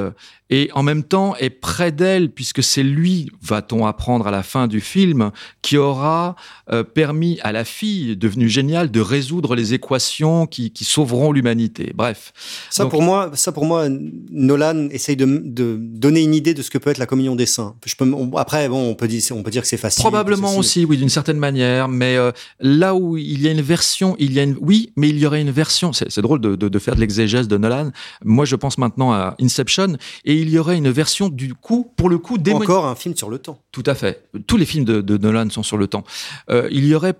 [0.50, 4.68] et en même temps est près d'elle, puisque c'est lui, va-t-on apprendre à la fin
[4.68, 5.32] du film,
[5.62, 6.36] qui aura
[6.72, 11.94] euh, permis à la fille, devenue géniale, de résoudre les équations qui, qui sauveront l'humanité.
[11.96, 12.34] Bref.
[12.70, 13.88] Ça, pour moi, ça, pour moi,
[14.32, 17.46] Nolan essaye de, de, donner une idée de ce que peut être la communion des
[17.46, 17.76] saints.
[17.86, 20.02] Je peux, après, bon, on peut dire, on peut dire que c'est facile.
[20.02, 24.16] Probablement aussi, oui, d'une certaine manière, mais euh, là où il y a une version,
[24.20, 25.94] il y a une, oui, mais il y aurait une version.
[25.94, 27.92] C'est drôle de, de, de faire de l'exégèse de Nolan.
[28.24, 32.10] Moi, je pense maintenant à Inception et il y aurait une version du coup, pour
[32.10, 32.70] le coup, démoniaque.
[32.70, 33.60] Encore un film sur le temps.
[33.72, 34.24] Tout à fait.
[34.48, 36.04] Tous les films de, de Nolan sont sur le temps.
[36.50, 37.16] Euh, il y aurait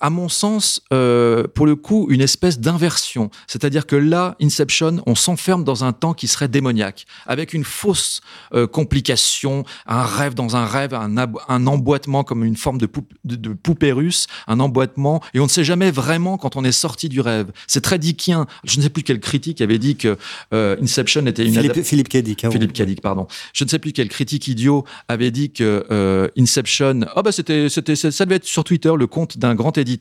[0.00, 3.30] à mon sens, euh, pour le coup, une espèce d'inversion.
[3.46, 8.20] C'est-à-dire que là, Inception, on s'enferme dans un temps qui serait démoniaque, avec une fausse
[8.54, 11.16] euh, complication, un rêve dans un rêve, un,
[11.48, 12.88] un emboîtement comme une forme de,
[13.24, 16.72] de, de, poupée russe, un emboîtement, et on ne sait jamais vraiment quand on est
[16.72, 17.50] sorti du rêve.
[17.66, 18.46] C'est très dickien.
[18.64, 20.16] Je ne sais plus quel critique avait dit que
[20.52, 21.54] euh, Inception était une...
[21.54, 22.08] Philippe, Philippe.
[22.44, 23.26] Hein, Philippe Cadic, pardon.
[23.52, 27.00] Je ne sais plus quel critique idiot avait dit que euh, Inception...
[27.16, 29.93] Oh bah c'était, c'était, ça devait être sur Twitter, le compte d'un grand éditeur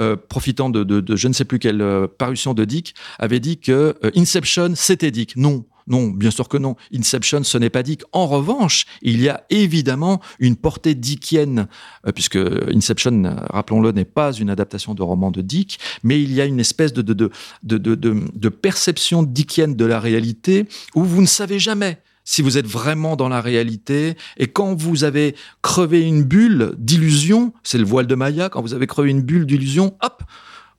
[0.00, 3.96] euh, profitant de, je ne sais plus quelle euh, parution de Dick, avait dit que
[4.04, 5.36] euh, Inception, c'était Dick.
[5.36, 6.76] Non, non, bien sûr que non.
[6.94, 8.02] Inception, ce n'est pas Dick.
[8.12, 11.66] En revanche, il y a évidemment une portée dickienne,
[12.14, 12.38] puisque
[12.72, 16.60] Inception, rappelons-le, n'est pas une adaptation de roman de Dick, mais il y a une
[16.60, 17.30] espèce de, de,
[17.62, 22.66] de, de perception dickienne de la réalité où vous ne savez jamais si vous êtes
[22.66, 24.16] vraiment dans la réalité.
[24.36, 28.74] Et quand vous avez crevé une bulle d'illusion, c'est le voile de Maya, quand vous
[28.74, 30.22] avez crevé une bulle d'illusion, hop,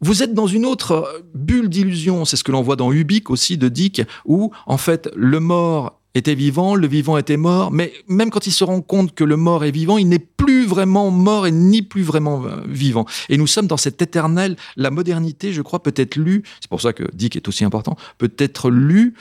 [0.02, 2.26] vous êtes dans une autre bulle d'illusion.
[2.26, 6.02] C'est ce que l'on voit dans Ubik aussi de Dick, où en fait le mort
[6.14, 9.38] était vivant, le vivant était mort, mais même quand il se rend compte que le
[9.38, 13.06] mort est vivant, il n'est plus vraiment mort et ni plus vraiment euh, vivant.
[13.30, 16.82] Et nous sommes dans cet éternel, la modernité, je crois, peut être lue, c'est pour
[16.82, 19.14] ça que Dick est aussi important, peut être lue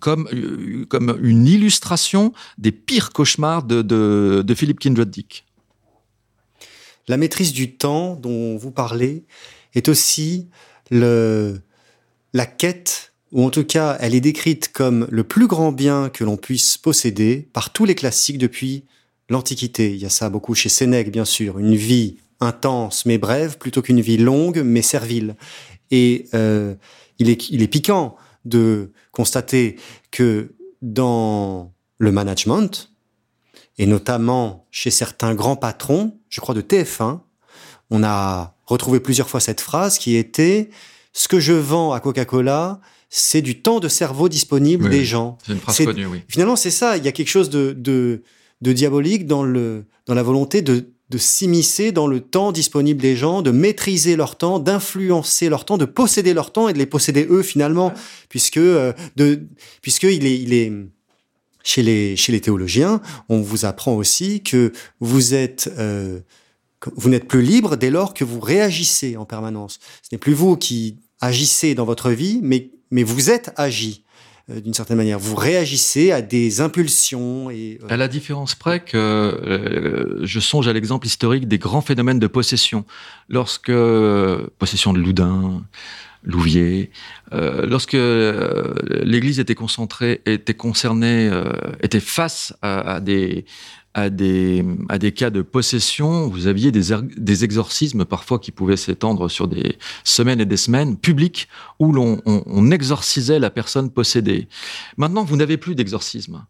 [0.00, 5.44] comme, euh, comme une illustration des pires cauchemars de, de, de Philippe Kindred Dick.
[7.08, 9.24] La maîtrise du temps dont vous parlez
[9.74, 10.48] est aussi
[10.90, 11.60] le,
[12.32, 16.24] la quête, ou en tout cas elle est décrite comme le plus grand bien que
[16.24, 18.84] l'on puisse posséder par tous les classiques depuis
[19.28, 19.92] l'Antiquité.
[19.92, 23.82] Il y a ça beaucoup chez Sénèque, bien sûr, une vie intense mais brève plutôt
[23.82, 25.36] qu'une vie longue mais servile.
[25.90, 26.74] Et euh,
[27.18, 29.76] il, est, il est piquant de constater
[30.10, 32.90] que dans le management,
[33.78, 37.20] et notamment chez certains grands patrons, je crois de TF1,
[37.90, 40.70] on a retrouvé plusieurs fois cette phrase qui était
[41.12, 45.38] ce que je vends à Coca-Cola, c'est du temps de cerveau disponible des gens.
[45.46, 46.22] C'est une phrase connue, oui.
[46.28, 46.96] Finalement, c'est ça.
[46.96, 48.22] Il y a quelque chose de, de,
[48.60, 53.16] de diabolique dans, le, dans la volonté de de s'immiscer dans le temps disponible des
[53.16, 56.86] gens, de maîtriser leur temps, d'influencer leur temps, de posséder leur temps et de les
[56.86, 57.92] posséder eux finalement,
[58.28, 59.42] puisque euh, de,
[59.82, 60.72] puisque il est, il est
[61.62, 66.20] chez les chez les théologiens, on vous apprend aussi que vous êtes euh,
[66.96, 69.80] vous n'êtes plus libre dès lors que vous réagissez en permanence.
[70.02, 74.03] Ce n'est plus vous qui agissez dans votre vie, mais mais vous êtes agi.
[74.50, 75.18] Euh, d'une certaine manière.
[75.18, 77.48] Vous réagissez à des impulsions.
[77.48, 81.80] Et, euh, À la différence près que euh, je songe à l'exemple historique des grands
[81.80, 82.84] phénomènes de possession.
[83.30, 83.72] Lorsque,
[84.58, 85.64] possession de Loudun,
[86.24, 86.90] Louvier,
[87.32, 91.30] lorsque l'Église était concentrée, était concernée,
[91.82, 93.44] était face à des
[93.94, 98.50] à des, à des cas de possession, vous aviez des, er, des exorcismes parfois qui
[98.50, 103.50] pouvaient s'étendre sur des semaines et des semaines, publics, où l'on on, on exorcisait la
[103.50, 104.48] personne possédée.
[104.96, 106.44] Maintenant, vous n'avez plus d'exorcisme.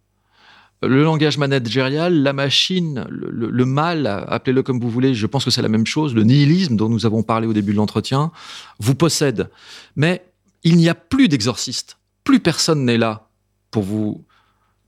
[0.82, 5.45] Le langage managérial, la machine, le, le, le mal, appelez-le comme vous voulez, je pense
[5.45, 8.32] que c'est la même chose, le nihilisme dont nous avons parlé au début de l'entretien,
[8.80, 9.51] vous possède.
[9.97, 10.24] Mais
[10.62, 11.99] il n'y a plus d'exorciste.
[12.22, 13.28] Plus personne n'est là
[13.70, 14.24] pour vous,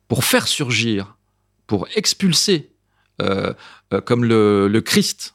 [0.09, 1.16] pour faire surgir
[1.67, 2.71] pour expulser,
[3.23, 3.53] euh,
[3.93, 5.35] euh, comme le, le Christ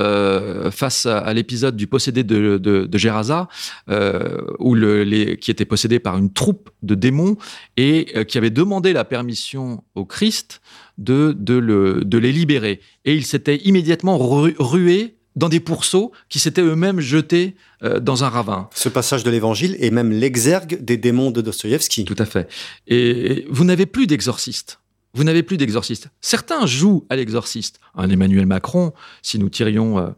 [0.00, 3.48] euh, face à, à l'épisode du possédé de, de, de Gérasa,
[3.90, 7.36] euh, où le, les, qui était possédé par une troupe de démons
[7.76, 10.60] et euh, qui avait demandé la permission au Christ
[10.98, 12.80] de, de, le, de les libérer.
[13.04, 18.24] Et il s'était immédiatement ru, rué dans des pourceaux qui s'étaient eux-mêmes jetés euh, dans
[18.24, 18.68] un ravin.
[18.74, 22.04] Ce passage de l'évangile est même l'exergue des démons de Dostoïevski.
[22.04, 22.50] Tout à fait.
[22.86, 24.80] Et vous n'avez plus d'exorciste
[25.14, 26.08] vous n'avez plus d'exorciste.
[26.22, 27.80] Certains jouent à l'exorciste.
[27.94, 30.08] Un Emmanuel Macron, si nous tirions euh,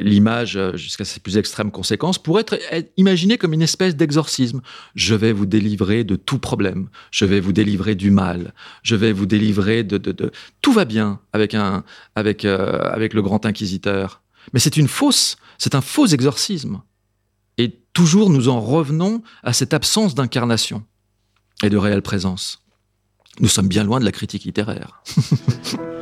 [0.00, 4.60] l'image euh, jusqu'à ses plus extrêmes conséquences, pourrait être, imaginé comme une espèce d'exorcisme.
[4.94, 6.88] Je vais vous délivrer de tout problème.
[7.10, 8.52] Je vais vous délivrer du mal.
[8.82, 10.30] Je vais vous délivrer de...
[10.60, 14.20] Tout va bien avec, euh, avec le grand inquisiteur.
[14.52, 16.82] Mais c'est une fausse, c'est un faux exorcisme.
[17.56, 20.84] Et toujours nous en revenons à cette absence d'incarnation
[21.62, 22.61] et de réelle présence.
[23.40, 25.02] Nous sommes bien loin de la critique littéraire.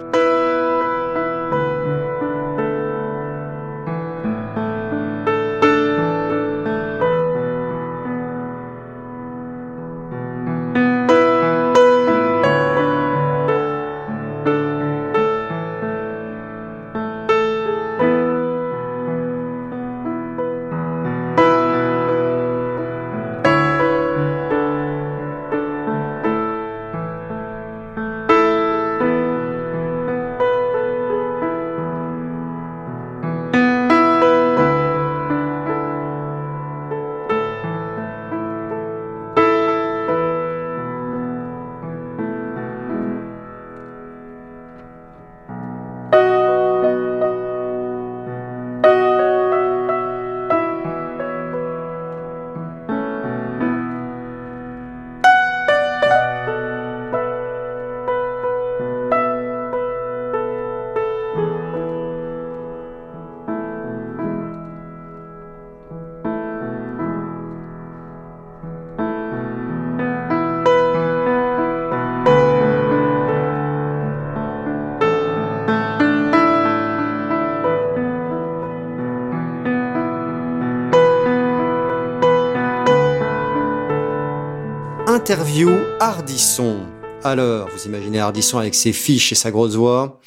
[87.23, 90.21] Alors, vous imaginez Hardisson avec ses fiches et sa grosse voix.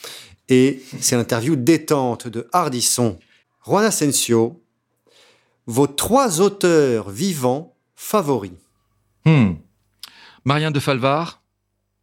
[0.48, 3.18] Et c'est l'interview détente de Hardisson.
[3.66, 4.62] Juan Asensio,
[5.66, 8.52] vos trois auteurs vivants favoris.
[9.26, 9.54] Hmm.
[10.46, 11.42] Marien de Falvar.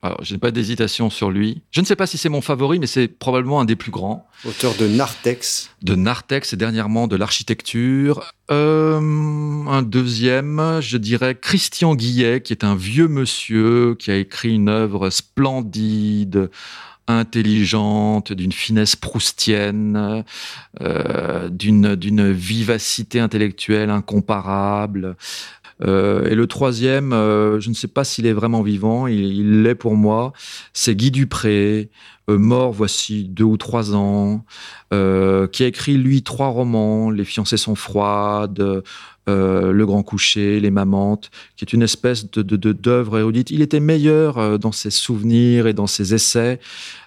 [0.02, 1.62] Alors, je n'ai pas d'hésitation sur lui.
[1.70, 4.26] Je ne sais pas si c'est mon favori, mais c'est probablement un des plus grands.
[4.46, 5.70] Auteur de Narthex.
[5.82, 8.32] De Narthex et dernièrement de l'architecture.
[8.50, 14.54] Euh, un deuxième, je dirais Christian Guillet, qui est un vieux monsieur qui a écrit
[14.54, 16.48] une œuvre splendide,
[17.06, 20.24] intelligente, d'une finesse proustienne,
[20.80, 25.16] euh, d'une d'une vivacité intellectuelle incomparable.
[25.82, 29.74] Euh, et le troisième, euh, je ne sais pas s'il est vraiment vivant, il l'est
[29.74, 30.32] pour moi,
[30.72, 31.90] c'est Guy Dupré,
[32.38, 34.44] mort voici deux ou trois ans,
[34.92, 38.82] euh, qui a écrit lui trois romans, Les fiancées sont froides,
[39.28, 43.50] euh, Le Grand Coucher, Les Mamantes, qui est une espèce de d'œuvre érudite.
[43.50, 46.58] Il était meilleur euh, dans ses souvenirs et dans ses essais.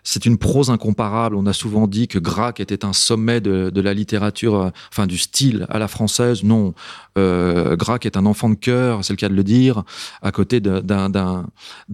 [0.03, 1.35] C'est une prose incomparable.
[1.35, 5.07] On a souvent dit que Grac était un sommet de, de la littérature, euh, enfin
[5.07, 6.43] du style à la française.
[6.43, 6.73] Non,
[7.17, 9.83] euh, est un enfant de cœur, c'est le cas de le dire,
[10.21, 11.45] à côté d'un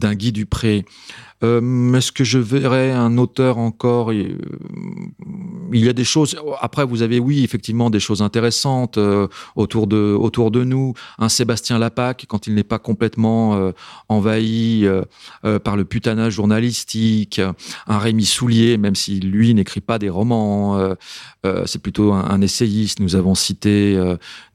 [0.04, 0.86] Guy Dupré.
[1.44, 4.38] Euh, Est-ce que je verrais un auteur encore euh,
[5.72, 6.36] Il y a des choses.
[6.60, 10.94] Après, vous avez oui, effectivement, des choses intéressantes euh, autour de autour de nous.
[11.18, 13.72] Un Sébastien Lapac, quand il n'est pas complètement euh,
[14.10, 14.86] envahi
[15.64, 17.40] par le putanage journalistique.
[17.88, 20.96] Un Rémi Soulier, même si lui n'écrit pas des romans,
[21.66, 23.00] c'est plutôt un, un essayiste.
[23.00, 24.00] Nous avons cité,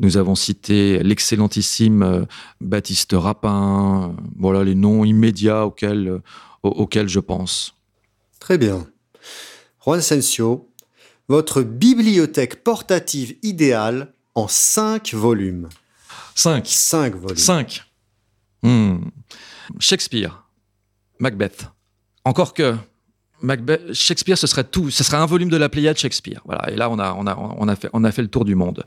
[0.00, 2.26] nous avons cité l'excellentissime
[2.60, 4.14] Baptiste Rapin.
[4.38, 6.20] Voilà les noms immédiats auxquels,
[6.64, 7.74] au- auxquels je pense.
[8.40, 8.86] Très bien.
[9.84, 10.68] Juan Asensio,
[11.28, 15.68] votre bibliothèque portative idéale en cinq volumes.
[16.34, 16.66] 5.
[16.66, 17.36] Cinq volumes.
[17.38, 17.84] 5.
[19.78, 20.44] Shakespeare.
[21.20, 21.66] Macbeth.
[22.24, 22.74] Encore que
[23.40, 24.90] Macbeth, Shakespeare, ce serait tout.
[24.90, 26.40] Ce serait un volume de la Pléiade Shakespeare.
[26.44, 26.70] Voilà.
[26.70, 28.54] Et là, on a, on a, on a, fait, on a fait le tour du
[28.54, 28.84] monde.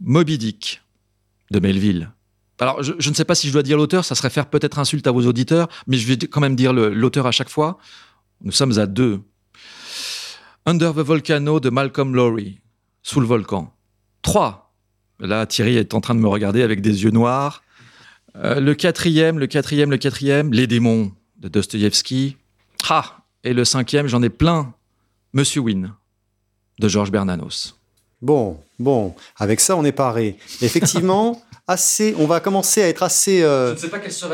[0.00, 0.82] Moby Dick
[1.50, 2.10] de Melville.
[2.58, 4.78] Alors, je, je ne sais pas si je dois dire l'auteur, ça serait faire peut-être
[4.78, 7.78] insulte à vos auditeurs, mais je vais quand même dire l'auteur à chaque fois.
[8.42, 9.20] Nous sommes à deux.
[10.64, 12.60] Under the Volcano de Malcolm Lowry,
[13.02, 13.72] sous le volcan.
[14.22, 14.74] Trois.
[15.20, 17.62] Là, Thierry est en train de me regarder avec des yeux noirs.
[18.36, 22.36] Euh, le quatrième, le quatrième, le quatrième, Les démons de Dostoïevski.
[22.88, 24.74] Ah Et le cinquième, j'en ai plein.
[25.32, 25.92] Monsieur Wynne
[26.78, 27.78] de Georges Bernanos.
[28.22, 30.36] Bon, bon, avec ça, on est paré.
[30.62, 33.74] Effectivement, assez, on va commencer à être assez euh,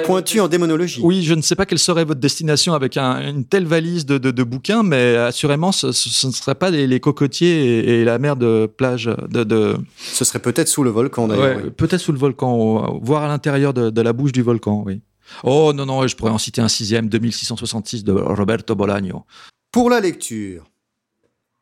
[0.04, 1.00] pointu en démonologie.
[1.02, 4.18] Oui, je ne sais pas quelle serait votre destination avec un- une telle valise de,
[4.18, 8.00] de- de bouquins, mais assurément, ce, ce- ce ne serait pas les, les cocotiers et,
[8.00, 9.06] et la mer de plage.
[9.30, 11.56] De, de- Ce serait peut-être sous le volcan d'ailleurs.
[11.56, 11.70] Ouais, oui.
[11.70, 15.00] Peut-être sous le volcan, voire à l'intérieur de, de la bouche du volcan, oui.
[15.44, 19.24] Oh non, non, je pourrais en citer un sixième, 2666 de Roberto Bolaño.
[19.70, 20.64] Pour la lecture,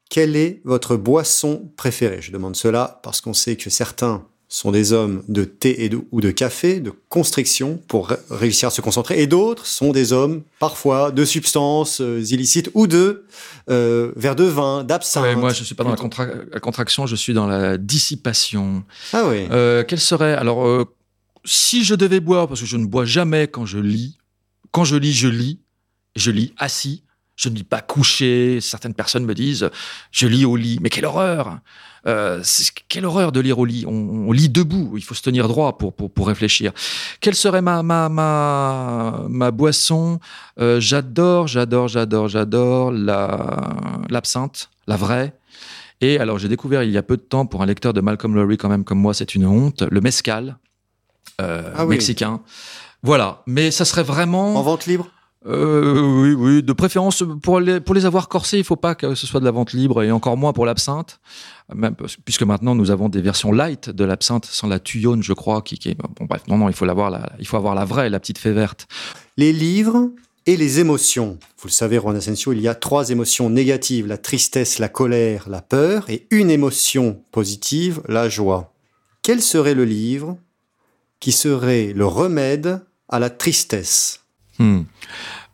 [0.09, 2.21] quelle est votre boisson préférée?
[2.21, 6.01] Je demande cela parce qu'on sait que certains sont des hommes de thé et de-
[6.11, 10.13] ou de café, de constriction pour ré- réussir à se concentrer, et d'autres sont des
[10.13, 13.25] hommes parfois de substances euh, illicites ou de
[13.71, 15.23] euh, verre de vin, d'absinthe.
[15.23, 17.79] Ouais, moi, je ne suis pas dans la, contra- la contraction, je suis dans la
[17.79, 18.83] dissipation.
[19.13, 19.47] Ah oui.
[19.53, 20.85] Euh, quel serait alors euh,
[21.45, 24.19] si je devais boire parce que je ne bois jamais quand je lis.
[24.73, 25.61] Quand je lis, je lis.
[26.17, 27.05] Je lis assis.
[27.37, 28.59] Je ne lis pas couché.
[28.61, 29.71] Certaines personnes me disent
[30.11, 30.79] je lis au lit.
[30.83, 31.61] Mais quelle horreur
[32.07, 32.43] Euh,
[32.89, 33.85] Quelle horreur de lire au lit.
[33.87, 33.93] On,
[34.29, 34.95] on lit debout.
[34.97, 36.73] Il faut se tenir droit pour, pour, pour réfléchir.
[37.21, 40.19] Quelle serait ma, ma, ma, ma boisson?
[40.59, 43.73] Euh, J'adore, j'adore, j'adore, j'adore la-
[44.09, 45.35] l'absinthe, la vraie.
[46.01, 48.35] Et alors, j'ai découvert il y a peu de temps, pour un lecteur de Malcolm
[48.35, 50.57] Lowry, quand même, comme moi, c'est une honte, le mezcal
[51.43, 51.91] euh, Ah oui.
[51.97, 52.41] mexicain.
[53.03, 53.43] Voilà.
[53.47, 54.57] Mais ça serait vraiment.
[54.57, 55.09] En vente libre?
[55.47, 56.63] Euh, oui, oui.
[56.63, 59.45] De préférence, pour les, pour les avoir corsés, il faut pas que ce soit de
[59.45, 61.21] la vente libre et encore moins pour l'absinthe.
[62.25, 65.79] Puisque maintenant, nous avons des versions light de l'absinthe sans la tuyonne, je crois, qui,
[65.79, 65.95] qui.
[65.95, 68.39] Bon, bref, non, non, il faut, l'avoir, la, il faut avoir la vraie, la petite
[68.39, 68.87] fée verte.
[69.37, 70.11] Les livres
[70.47, 71.39] et les émotions.
[71.59, 75.49] Vous le savez, Juan Asensio, il y a trois émotions négatives, la tristesse, la colère,
[75.49, 78.73] la peur, et une émotion positive, la joie.
[79.23, 80.37] Quel serait le livre
[81.21, 84.20] qui serait le remède à la tristesse?
[84.61, 84.83] Hmm.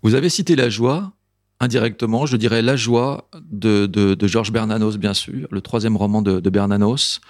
[0.02, 1.12] Vous avez cité la joie.
[1.58, 6.50] Indirectement, je dirais La joie de, de, Georges Bernanos, bien sûr, le troisième roman de
[6.50, 7.22] Bernanos.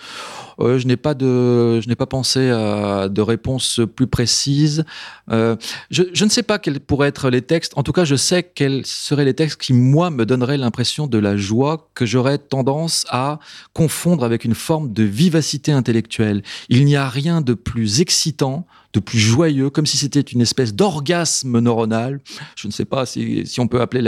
[0.61, 4.84] Euh, je n'ai pas de, je n'ai pas pensé à de réponse plus précise.
[5.30, 5.57] Euh,
[5.90, 7.72] je, ne sais pas quels pourraient être les textes.
[7.76, 11.18] En tout cas, je sais quels seraient les textes qui, moi, me donneraient l'impression de
[11.18, 13.38] la joie que j'aurais tendance à
[13.72, 16.42] confondre avec une forme de vivacité intellectuelle.
[16.68, 20.74] Il n'y a rien de plus excitant, de plus joyeux, comme si c'était une espèce
[20.74, 22.20] d'orgasme neuronal.
[22.57, 24.00] Je ne sais pas si, on peut appeler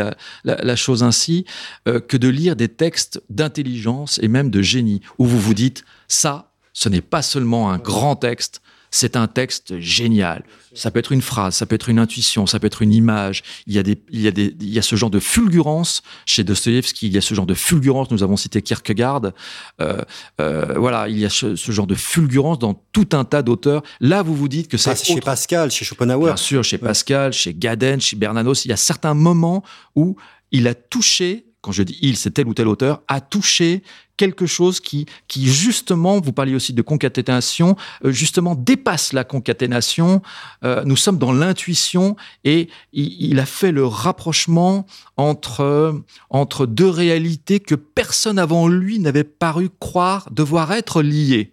[0.45, 1.45] la chose ainsi,
[1.87, 5.85] euh, que de lire des textes d'intelligence et même de génie, où vous vous dites,
[6.09, 10.45] ça, ce n'est pas seulement un grand texte, c'est un texte génial.
[10.75, 13.43] Ça peut être une phrase, ça peut être une intuition, ça peut être une image.
[13.67, 16.03] Il y a, des, il y a, des, il y a ce genre de fulgurance
[16.25, 19.33] chez Dostoïevski, il y a ce genre de fulgurance, nous avons cité Kierkegaard.
[19.81, 20.03] Euh,
[20.41, 23.83] euh, voilà, il y a ce, ce, genre de fulgurance dans tout un tas d'auteurs.
[24.01, 24.91] Là, vous vous dites que c'est.
[24.91, 26.27] Ah, chez Pascal, chez Schopenhauer.
[26.27, 28.65] Bien sûr, chez Pascal, chez Gaden, chez Bernanos.
[28.65, 29.65] Il y a certains moments
[29.97, 30.17] où
[30.53, 33.83] il a touché quand je dis il, c'est tel ou tel auteur, a touché
[34.17, 40.23] quelque chose qui, qui justement, vous parliez aussi de concaténation, euh, justement dépasse la concaténation.
[40.65, 44.87] Euh, nous sommes dans l'intuition et il, a fait le rapprochement
[45.17, 51.53] entre, entre deux réalités que personne avant lui n'avait paru croire devoir être liées.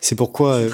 [0.00, 0.70] C'est pourquoi, euh,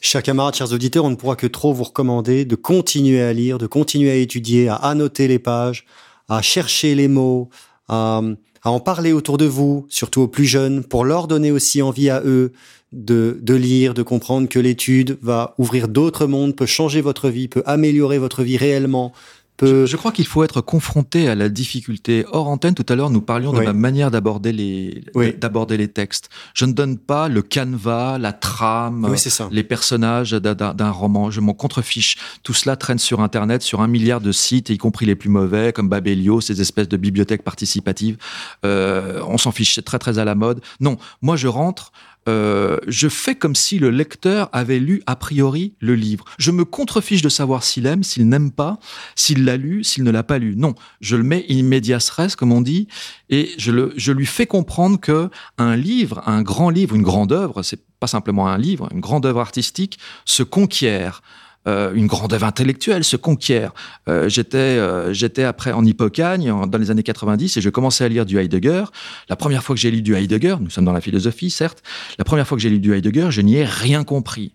[0.00, 3.58] chers camarades, chers auditeurs, on ne pourra que trop vous recommander de continuer à lire,
[3.58, 5.86] de continuer à étudier, à annoter les pages,
[6.28, 7.48] à chercher les mots,
[7.88, 8.20] à,
[8.62, 12.10] à, en parler autour de vous, surtout aux plus jeunes, pour leur donner aussi envie
[12.10, 12.52] à eux
[12.92, 17.48] de, de lire, de comprendre que l'étude va ouvrir d'autres mondes, peut changer votre vie,
[17.48, 19.12] peut améliorer votre vie réellement,
[19.56, 19.86] peu.
[19.86, 22.24] Je, crois qu'il faut être confronté à la difficulté.
[22.32, 23.64] Hors antenne, tout à l'heure, nous parlions de Oui.
[23.64, 25.34] ma manière d'aborder les, Oui.
[25.36, 26.28] d'aborder les textes.
[26.54, 29.18] Je ne donne pas le canevas, la trame, Oui,
[29.50, 31.30] les personnages d'un roman.
[31.30, 32.16] Je m'en contrefiche.
[32.42, 35.72] Tout cela traîne sur Internet, sur un milliard de sites, y compris les plus mauvais,
[35.72, 38.16] comme Babelio, ces espèces de bibliothèques participatives.
[38.64, 40.60] Euh, on s'en fiche, c'est très très à la mode.
[40.80, 41.92] Non, moi je rentre.
[42.28, 46.24] Euh, je fais comme si le lecteur avait lu a priori le livre.
[46.38, 48.78] Je me contrefiche de savoir s'il aime, s'il n'aime pas,
[49.14, 50.54] s'il l'a lu, s'il ne l'a pas lu.
[50.56, 52.88] Non, je le mets in medias res, comme on dit,
[53.30, 57.32] et je, le, je lui fais comprendre que un livre, un grand livre, une grande
[57.32, 61.22] œuvre, c'est pas simplement un livre, une grande œuvre artistique, se conquiert.
[61.66, 63.72] Euh, une grande œuvre intellectuelle se conquiert.
[64.08, 68.08] Euh, j'étais, euh, j'étais après en Hippocagne dans les années 90 et je commençais à
[68.08, 68.84] lire du Heidegger.
[69.28, 71.82] La première fois que j'ai lu du Heidegger, nous sommes dans la philosophie, certes,
[72.18, 74.54] la première fois que j'ai lu du Heidegger, je n'y ai rien compris.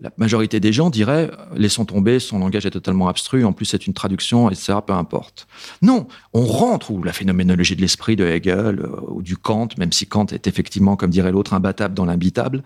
[0.00, 3.64] La majorité des gens diraient euh, laissons tomber, son langage est totalement abstru, en plus
[3.64, 4.74] c'est une traduction, etc.
[4.84, 5.46] Peu importe.
[5.82, 9.92] Non, on rentre ou la phénoménologie de l'esprit de Hegel euh, ou du Kant, même
[9.92, 12.62] si Kant est effectivement, comme dirait l'autre, imbattable dans l'imbitable.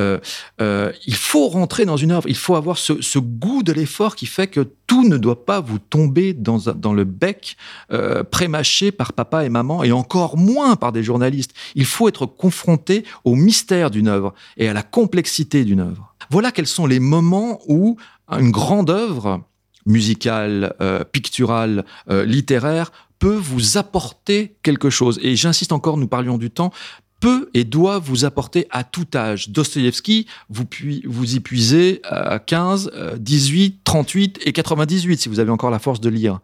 [0.00, 0.18] Euh,
[0.60, 4.14] euh, il faut rentrer dans une œuvre, il faut avoir ce, ce goût de l'effort
[4.14, 7.56] qui fait que tout ne doit pas vous tomber dans, dans le bec
[7.92, 11.54] euh, prémâché par papa et maman, et encore moins par des journalistes.
[11.76, 16.09] Il faut être confronté au mystère d'une œuvre et à la complexité d'une œuvre.
[16.30, 17.96] Voilà quels sont les moments où
[18.28, 19.42] une grande œuvre
[19.86, 25.18] musicale, euh, picturale, euh, littéraire peut vous apporter quelque chose.
[25.22, 26.72] Et j'insiste encore, nous parlions du temps,
[27.20, 29.50] peut et doit vous apporter à tout âge.
[29.50, 30.64] Dostoïevski, vous,
[31.04, 35.78] vous y puisez à 15, euh, 18, 38 et 98 si vous avez encore la
[35.78, 36.40] force de lire.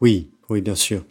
[0.00, 1.04] Oui, oui, bien sûr.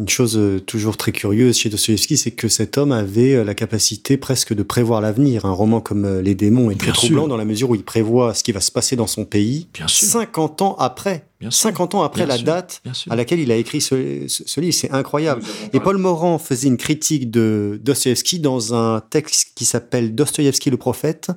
[0.00, 3.54] Une chose euh, toujours très curieuse chez Dostoevsky, c'est que cet homme avait euh, la
[3.54, 5.44] capacité presque de prévoir l'avenir.
[5.44, 7.28] Un roman comme euh, Les démons est très Bien troublant sûr.
[7.28, 9.86] dans la mesure où il prévoit ce qui va se passer dans son pays Bien
[9.88, 10.08] sûr.
[10.08, 11.26] 50 ans après.
[11.38, 11.60] Bien sûr.
[11.68, 12.46] 50 ans après Bien la sûr.
[12.46, 14.72] date à laquelle il a écrit ce, ce- ce livre.
[14.74, 15.42] C'est incroyable.
[15.74, 20.78] Et Paul Morand faisait une critique de Dostoevsky dans un texte qui s'appelle Dostoevsky le
[20.78, 21.30] prophète.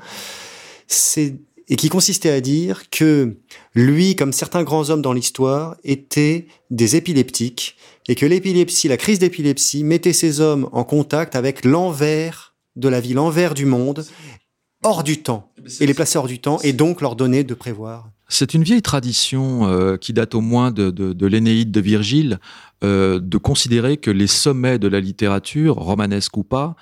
[0.87, 1.35] C'est
[1.69, 3.37] et qui consistait à dire que
[3.73, 7.77] lui, comme certains grands hommes dans l'histoire, étaient des épileptiques
[8.07, 12.99] et que l'épilepsie, la crise d'épilepsie, mettait ces hommes en contact avec l'envers de la
[12.99, 14.05] vie, l'envers du monde,
[14.83, 18.09] hors du temps, et les plaçait hors du temps, et donc leur donnait de prévoir.
[18.27, 22.39] C'est une vieille tradition euh, qui date au moins de, de, de l'Énéide de Virgile,
[22.83, 26.75] euh, de considérer que les sommets de la littérature, romanesque ou pas,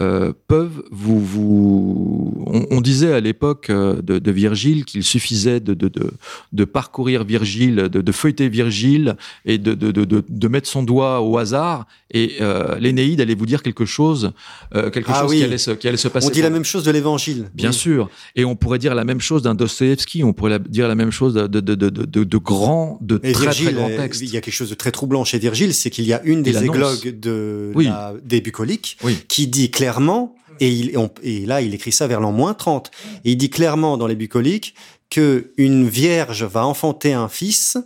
[0.00, 1.20] euh, peuvent vous...
[1.20, 2.44] vous...
[2.46, 7.76] On, on disait à l'époque euh, de, de Virgile qu'il suffisait de, de, parcourir Virgile,
[7.76, 12.32] de, feuilleter Virgile et de, de, de, de, de mettre son doigt au hasard et
[12.40, 14.32] euh, l'Énéide allait vous dire quelque chose,
[14.74, 15.38] euh, quelque Ah chose oui.
[15.38, 16.26] qui, allait se, qui allait se passer.
[16.26, 17.50] On dit la même chose de l'évangile.
[17.54, 17.74] Bien Oui.
[17.74, 18.10] sûr.
[18.36, 21.10] Et on pourrait dire la même chose d'un Dostoevsky, on pourrait la- dire la même
[21.10, 24.20] chose de, de, grands, de Et très, Virgile, très grands euh, textes.
[24.22, 26.42] il y a quelque chose de très troublant chez Virgile, c'est qu'il y a une
[26.42, 27.84] des églogues de Oui.
[27.86, 32.06] la- des bucoliques qui dit clairement, et, il, et on- et là il écrit ça
[32.06, 32.90] vers l'an moins 30,
[33.24, 34.74] et il dit clairement dans les bucoliques
[35.10, 37.76] que une vierge va enfanter un fils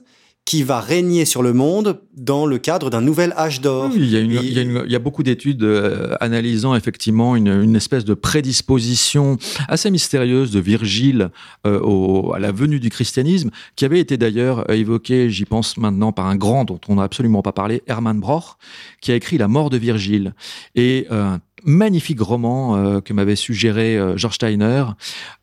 [0.44, 3.90] qui va régner sur le monde dans le cadre d'un nouvel âge d'or.
[3.90, 5.64] Oui, il, y a une- Et- il, y a une- il y a beaucoup d'études
[5.64, 9.38] euh, analysant effectivement une, une espèce de prédisposition
[9.68, 11.30] assez mystérieuse de Virgile
[11.66, 15.76] euh, au- à la venue du christianisme, qui avait été d'ailleurs euh, évoquée, j'y pense
[15.78, 18.56] maintenant, par un grand dont on n'a absolument pas parlé, Hermann Broch,
[19.00, 20.34] qui a écrit La mort de Virgile.
[20.76, 24.84] Et euh, un magnifique roman euh, que m'avait suggéré euh, George Steiner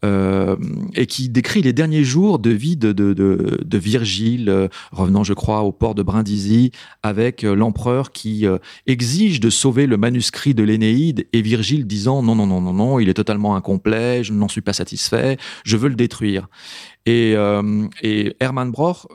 [0.04, 0.56] euh,
[0.96, 5.24] et qui décrit les derniers jours de vie de, de, de, de Virgile, euh, revenant,
[5.24, 6.72] je crois, au port de Brindisi,
[7.04, 8.46] avec euh, l'empereur qui
[8.88, 13.00] exige de sauver le manuscrit de l'Énéide et Virgile disant non, non, non, non, non,
[13.00, 16.48] il est totalement incomplet, je n'en suis pas satisfait, je veux le détruire.
[17.06, 17.36] Et,
[18.02, 19.08] et Hermann Broch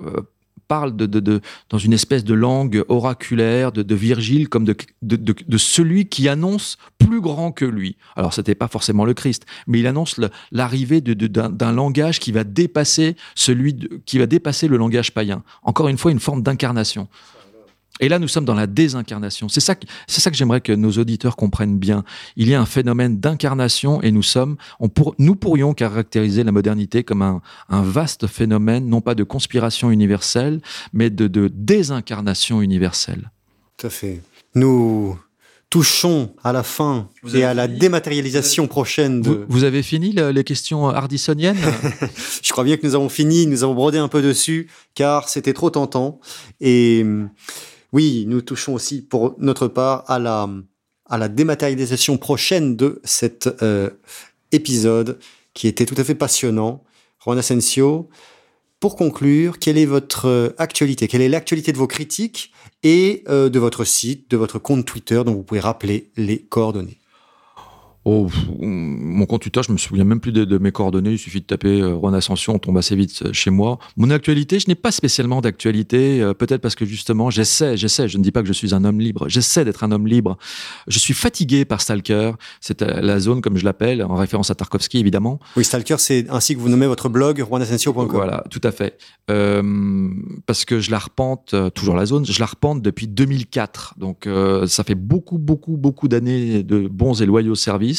[0.69, 7.21] parle dans une espèce de langue oraculaire de, Virgile comme de, celui qui annonce plus
[7.21, 7.97] grand que lui.
[8.16, 10.21] Alors, c'était pas forcément le Christ, mais il annonce
[10.53, 15.43] l'arrivée d'un langage qui va dépasser celui qui va dépasser le langage païen.
[15.62, 17.09] Encore une fois, une forme d'incarnation.
[18.01, 19.49] Et là, nous sommes dans la désincarnation.
[19.49, 22.05] C'est ça, que- c'est ça que j'aimerais que nos auditeurs comprennent bien.
[22.36, 26.53] Il y a un phénomène d'incarnation et nous sommes, on pour, nous pourrions caractériser la
[26.53, 30.61] modernité comme un, un vaste phénomène, non pas de conspiration universelle,
[30.92, 33.30] mais de, de désincarnation universelle.
[33.76, 34.20] Tout à fait.
[34.55, 35.18] Nous
[35.70, 39.46] touchons à la fin Vous et à la dématérialisation prochaine Vous, de...
[39.49, 41.59] vous avez fini le- les questions hardissoniennes
[42.42, 45.53] Je crois bien que nous avons fini, nous avons brodé un peu dessus, car c'était
[45.53, 46.20] trop tentant.
[46.61, 47.26] Et euh,
[47.93, 53.91] oui, nous touchons aussi pour notre part à la, dématérialisation prochaine de cet euh,
[54.53, 55.18] épisode
[55.55, 56.84] qui était tout à fait passionnant.
[57.24, 58.09] Juan Asensio,
[58.80, 61.09] pour conclure, quelle est votre euh, actualité?
[61.09, 65.22] Quelle est l'actualité de vos critiques et euh, de votre site, de votre compte Twitter
[65.24, 66.99] dont vous pouvez rappeler les coordonnées?
[68.11, 68.27] Oh,
[68.59, 71.13] mon compte Twitter, je me souviens même plus de, mes coordonnées.
[71.13, 73.79] Il suffit de taper euh, Ron Ascension, on tombe assez vite euh, chez moi.
[73.99, 76.23] Mon actualité, je n'ai pas spécialement d'actualité.
[76.23, 78.09] Euh, peut-être parce que justement, j'essaie, j'essaie.
[78.09, 79.29] Je ne dis pas que je suis un homme libre.
[79.29, 80.39] J'essaie d'être un homme libre.
[80.87, 82.33] Je suis fatigué par Stalker.
[82.63, 85.39] C'est la zone, comme je l'appelle, en référence à Tarkovsky, évidemment.
[85.59, 88.09] Oui, Stalker, c'est ainsi que vous nommez votre blog, ronasensio.com.
[88.11, 88.97] Voilà, tout à fait.
[89.27, 93.97] parce que je la repente, toujours la zone, je la repente depuis 2004.
[93.99, 94.27] Donc,
[94.67, 97.97] ça fait beaucoup, beaucoup, beaucoup d'années de bons et loyaux services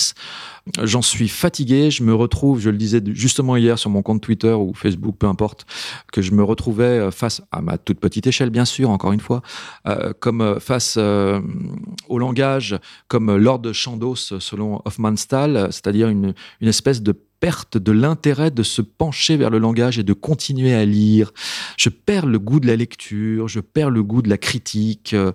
[0.83, 1.89] J'en suis fatigué.
[1.89, 5.27] Je me retrouve, je le disais justement hier sur mon compte Twitter ou Facebook, peu
[5.27, 5.65] importe,
[6.11, 9.19] que je me retrouvais euh, face à ma toute petite échelle, bien sûr, encore une
[9.19, 9.41] fois,
[9.87, 12.77] euh, comme euh, face au langage,
[13.07, 18.81] comme Lord Chandos selon Hofmannsthal, c'est-à-dire une, une espèce de perte de l'intérêt de se
[18.81, 21.31] pencher vers le langage et de continuer à lire.
[21.77, 25.31] Je perds le goût de la lecture, je perds le goût de la critique, euh,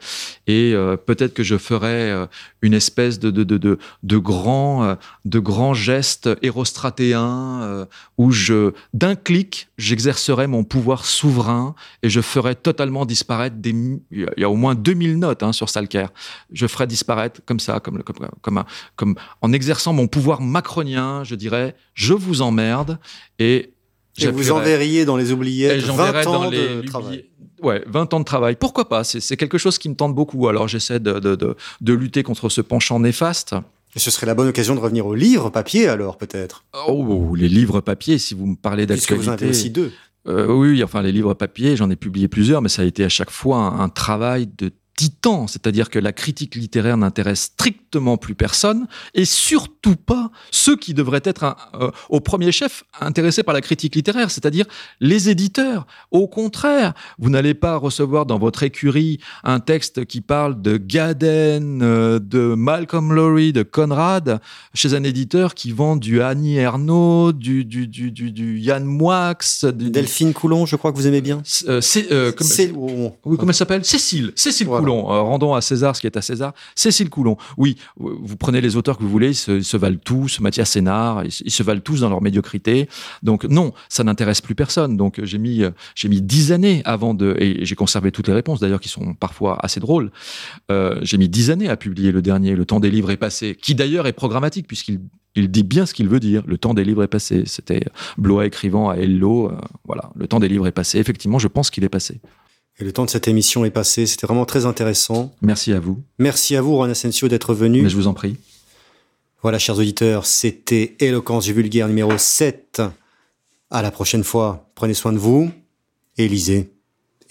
[0.46, 2.26] et euh, peut-être que je ferai euh,
[2.62, 7.86] une espèce de, de, de, de, de grand, de grand geste érostratéen
[8.16, 13.74] où je, d'un clic, j'exercerai mon pouvoir souverain et je ferai totalement disparaître des.
[14.10, 16.06] Il y a au moins 2000 notes hein, sur Salker.
[16.52, 18.64] Je ferai disparaître comme ça, comme, comme,
[18.96, 22.98] comme en exerçant mon pouvoir macronien, je dirais je vous emmerde
[23.38, 23.70] et
[24.18, 27.24] et vous enverriez dans les oubliettes 20 ans de travail.
[27.62, 28.56] Ouais, 20 ans de travail.
[28.56, 29.04] Pourquoi pas?
[29.04, 30.48] C'est quelque chose qui me tente beaucoup.
[30.48, 33.54] Alors j'essaie de, de, de, de, lutter contre ce penchant néfaste.
[33.96, 36.64] Et ce serait la bonne occasion de revenir aux livres papier alors peut-être?
[36.88, 39.14] Oh, les livres papier, si vous me parlez d'actualité.
[39.14, 39.92] Puisque vous en avez aussi deux.
[40.26, 43.08] Euh, oui, enfin les livres papier, j'en ai publié plusieurs, mais ça a été à
[43.08, 48.86] chaque fois un travail de titan, c'est-à-dire que la critique littéraire n'intéresse strictement plus personne,
[49.14, 53.94] et surtout pas ceux qui devraient être euh, au premier chef intéressés par la critique
[53.94, 54.66] littéraire, c'est-à-dire
[55.00, 55.86] les éditeurs.
[56.10, 61.82] Au contraire, vous n'allez pas recevoir dans votre écurie un texte qui parle de Gaden,
[61.82, 64.40] euh, de Malcolm Lowry, de Conrad,
[64.74, 69.34] chez un éditeur qui vend du Annie Ernaux, du, du, du, du, du Yann Moix,
[69.62, 71.42] du, Delphine Coulon, je crois que vous aimez bien.
[71.68, 72.06] Euh, c'est,
[72.74, 73.84] oui, comment elle s'appelle?
[73.84, 74.32] Cécile.
[74.36, 76.52] Cécile Coulon, euh, rendons à César ce qui est à César.
[76.74, 80.70] Cécile Coulon, oui, vous prenez les auteurs que vous voulez, ils se, valent tous, Mathias
[80.70, 82.88] Sénard, ils, se valent tous dans leur médiocrité.
[83.22, 84.96] Donc non, ça n'intéresse plus personne.
[84.96, 85.62] Donc j'ai mis,
[85.94, 89.14] j'ai mis dix années avant de, et j'ai conservé toutes les réponses d'ailleurs qui sont
[89.14, 90.10] parfois assez drôles.
[90.70, 93.56] Euh, j'ai mis dix années à publier le dernier, Le temps des livres est passé,
[93.60, 95.00] qui d'ailleurs est programmatique puisqu'il
[95.36, 96.44] il dit bien ce qu'il veut dire.
[96.46, 97.42] Le temps des livres est passé.
[97.46, 97.84] C'était
[98.16, 99.50] Blois écrivant à Hello.
[99.50, 100.98] Euh, voilà, le temps des livres est passé.
[100.98, 102.20] Effectivement, je pense qu'il est passé.
[102.80, 104.06] Et le temps de cette émission est passé.
[104.06, 105.32] C'était vraiment très intéressant.
[105.42, 106.02] Merci à vous.
[106.18, 107.82] Merci à vous, Ron Asensio, d'être venu.
[107.82, 108.36] Mais je vous en prie.
[109.42, 112.82] Voilà, chers auditeurs, c'était Éloquence du vulgaire numéro 7.
[113.70, 114.70] À la prochaine fois.
[114.74, 115.50] Prenez soin de vous,
[116.18, 116.72] et lisez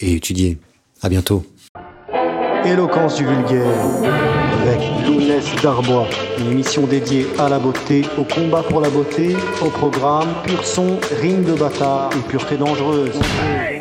[0.00, 0.58] et étudiez.
[1.02, 1.44] À bientôt.
[2.64, 3.66] Éloquence du vulgaire
[4.62, 9.68] avec Lounès Darbois, une émission dédiée à la beauté, au combat pour la beauté, au
[9.68, 13.20] programme Pur son, rime de bâtard et pureté dangereuse.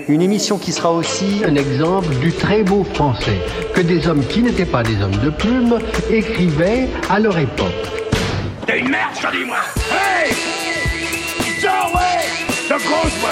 [0.10, 3.40] Une émission qui sera aussi un exemple du très beau français
[3.74, 5.80] que des hommes qui n'étaient pas des hommes de plume
[6.10, 7.72] écrivaient à leur époque.
[8.68, 9.58] T'es une merde, je dis moi
[9.92, 10.34] Hey
[13.22, 13.32] moi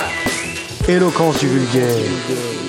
[0.88, 2.61] Éloquence du vulgaire.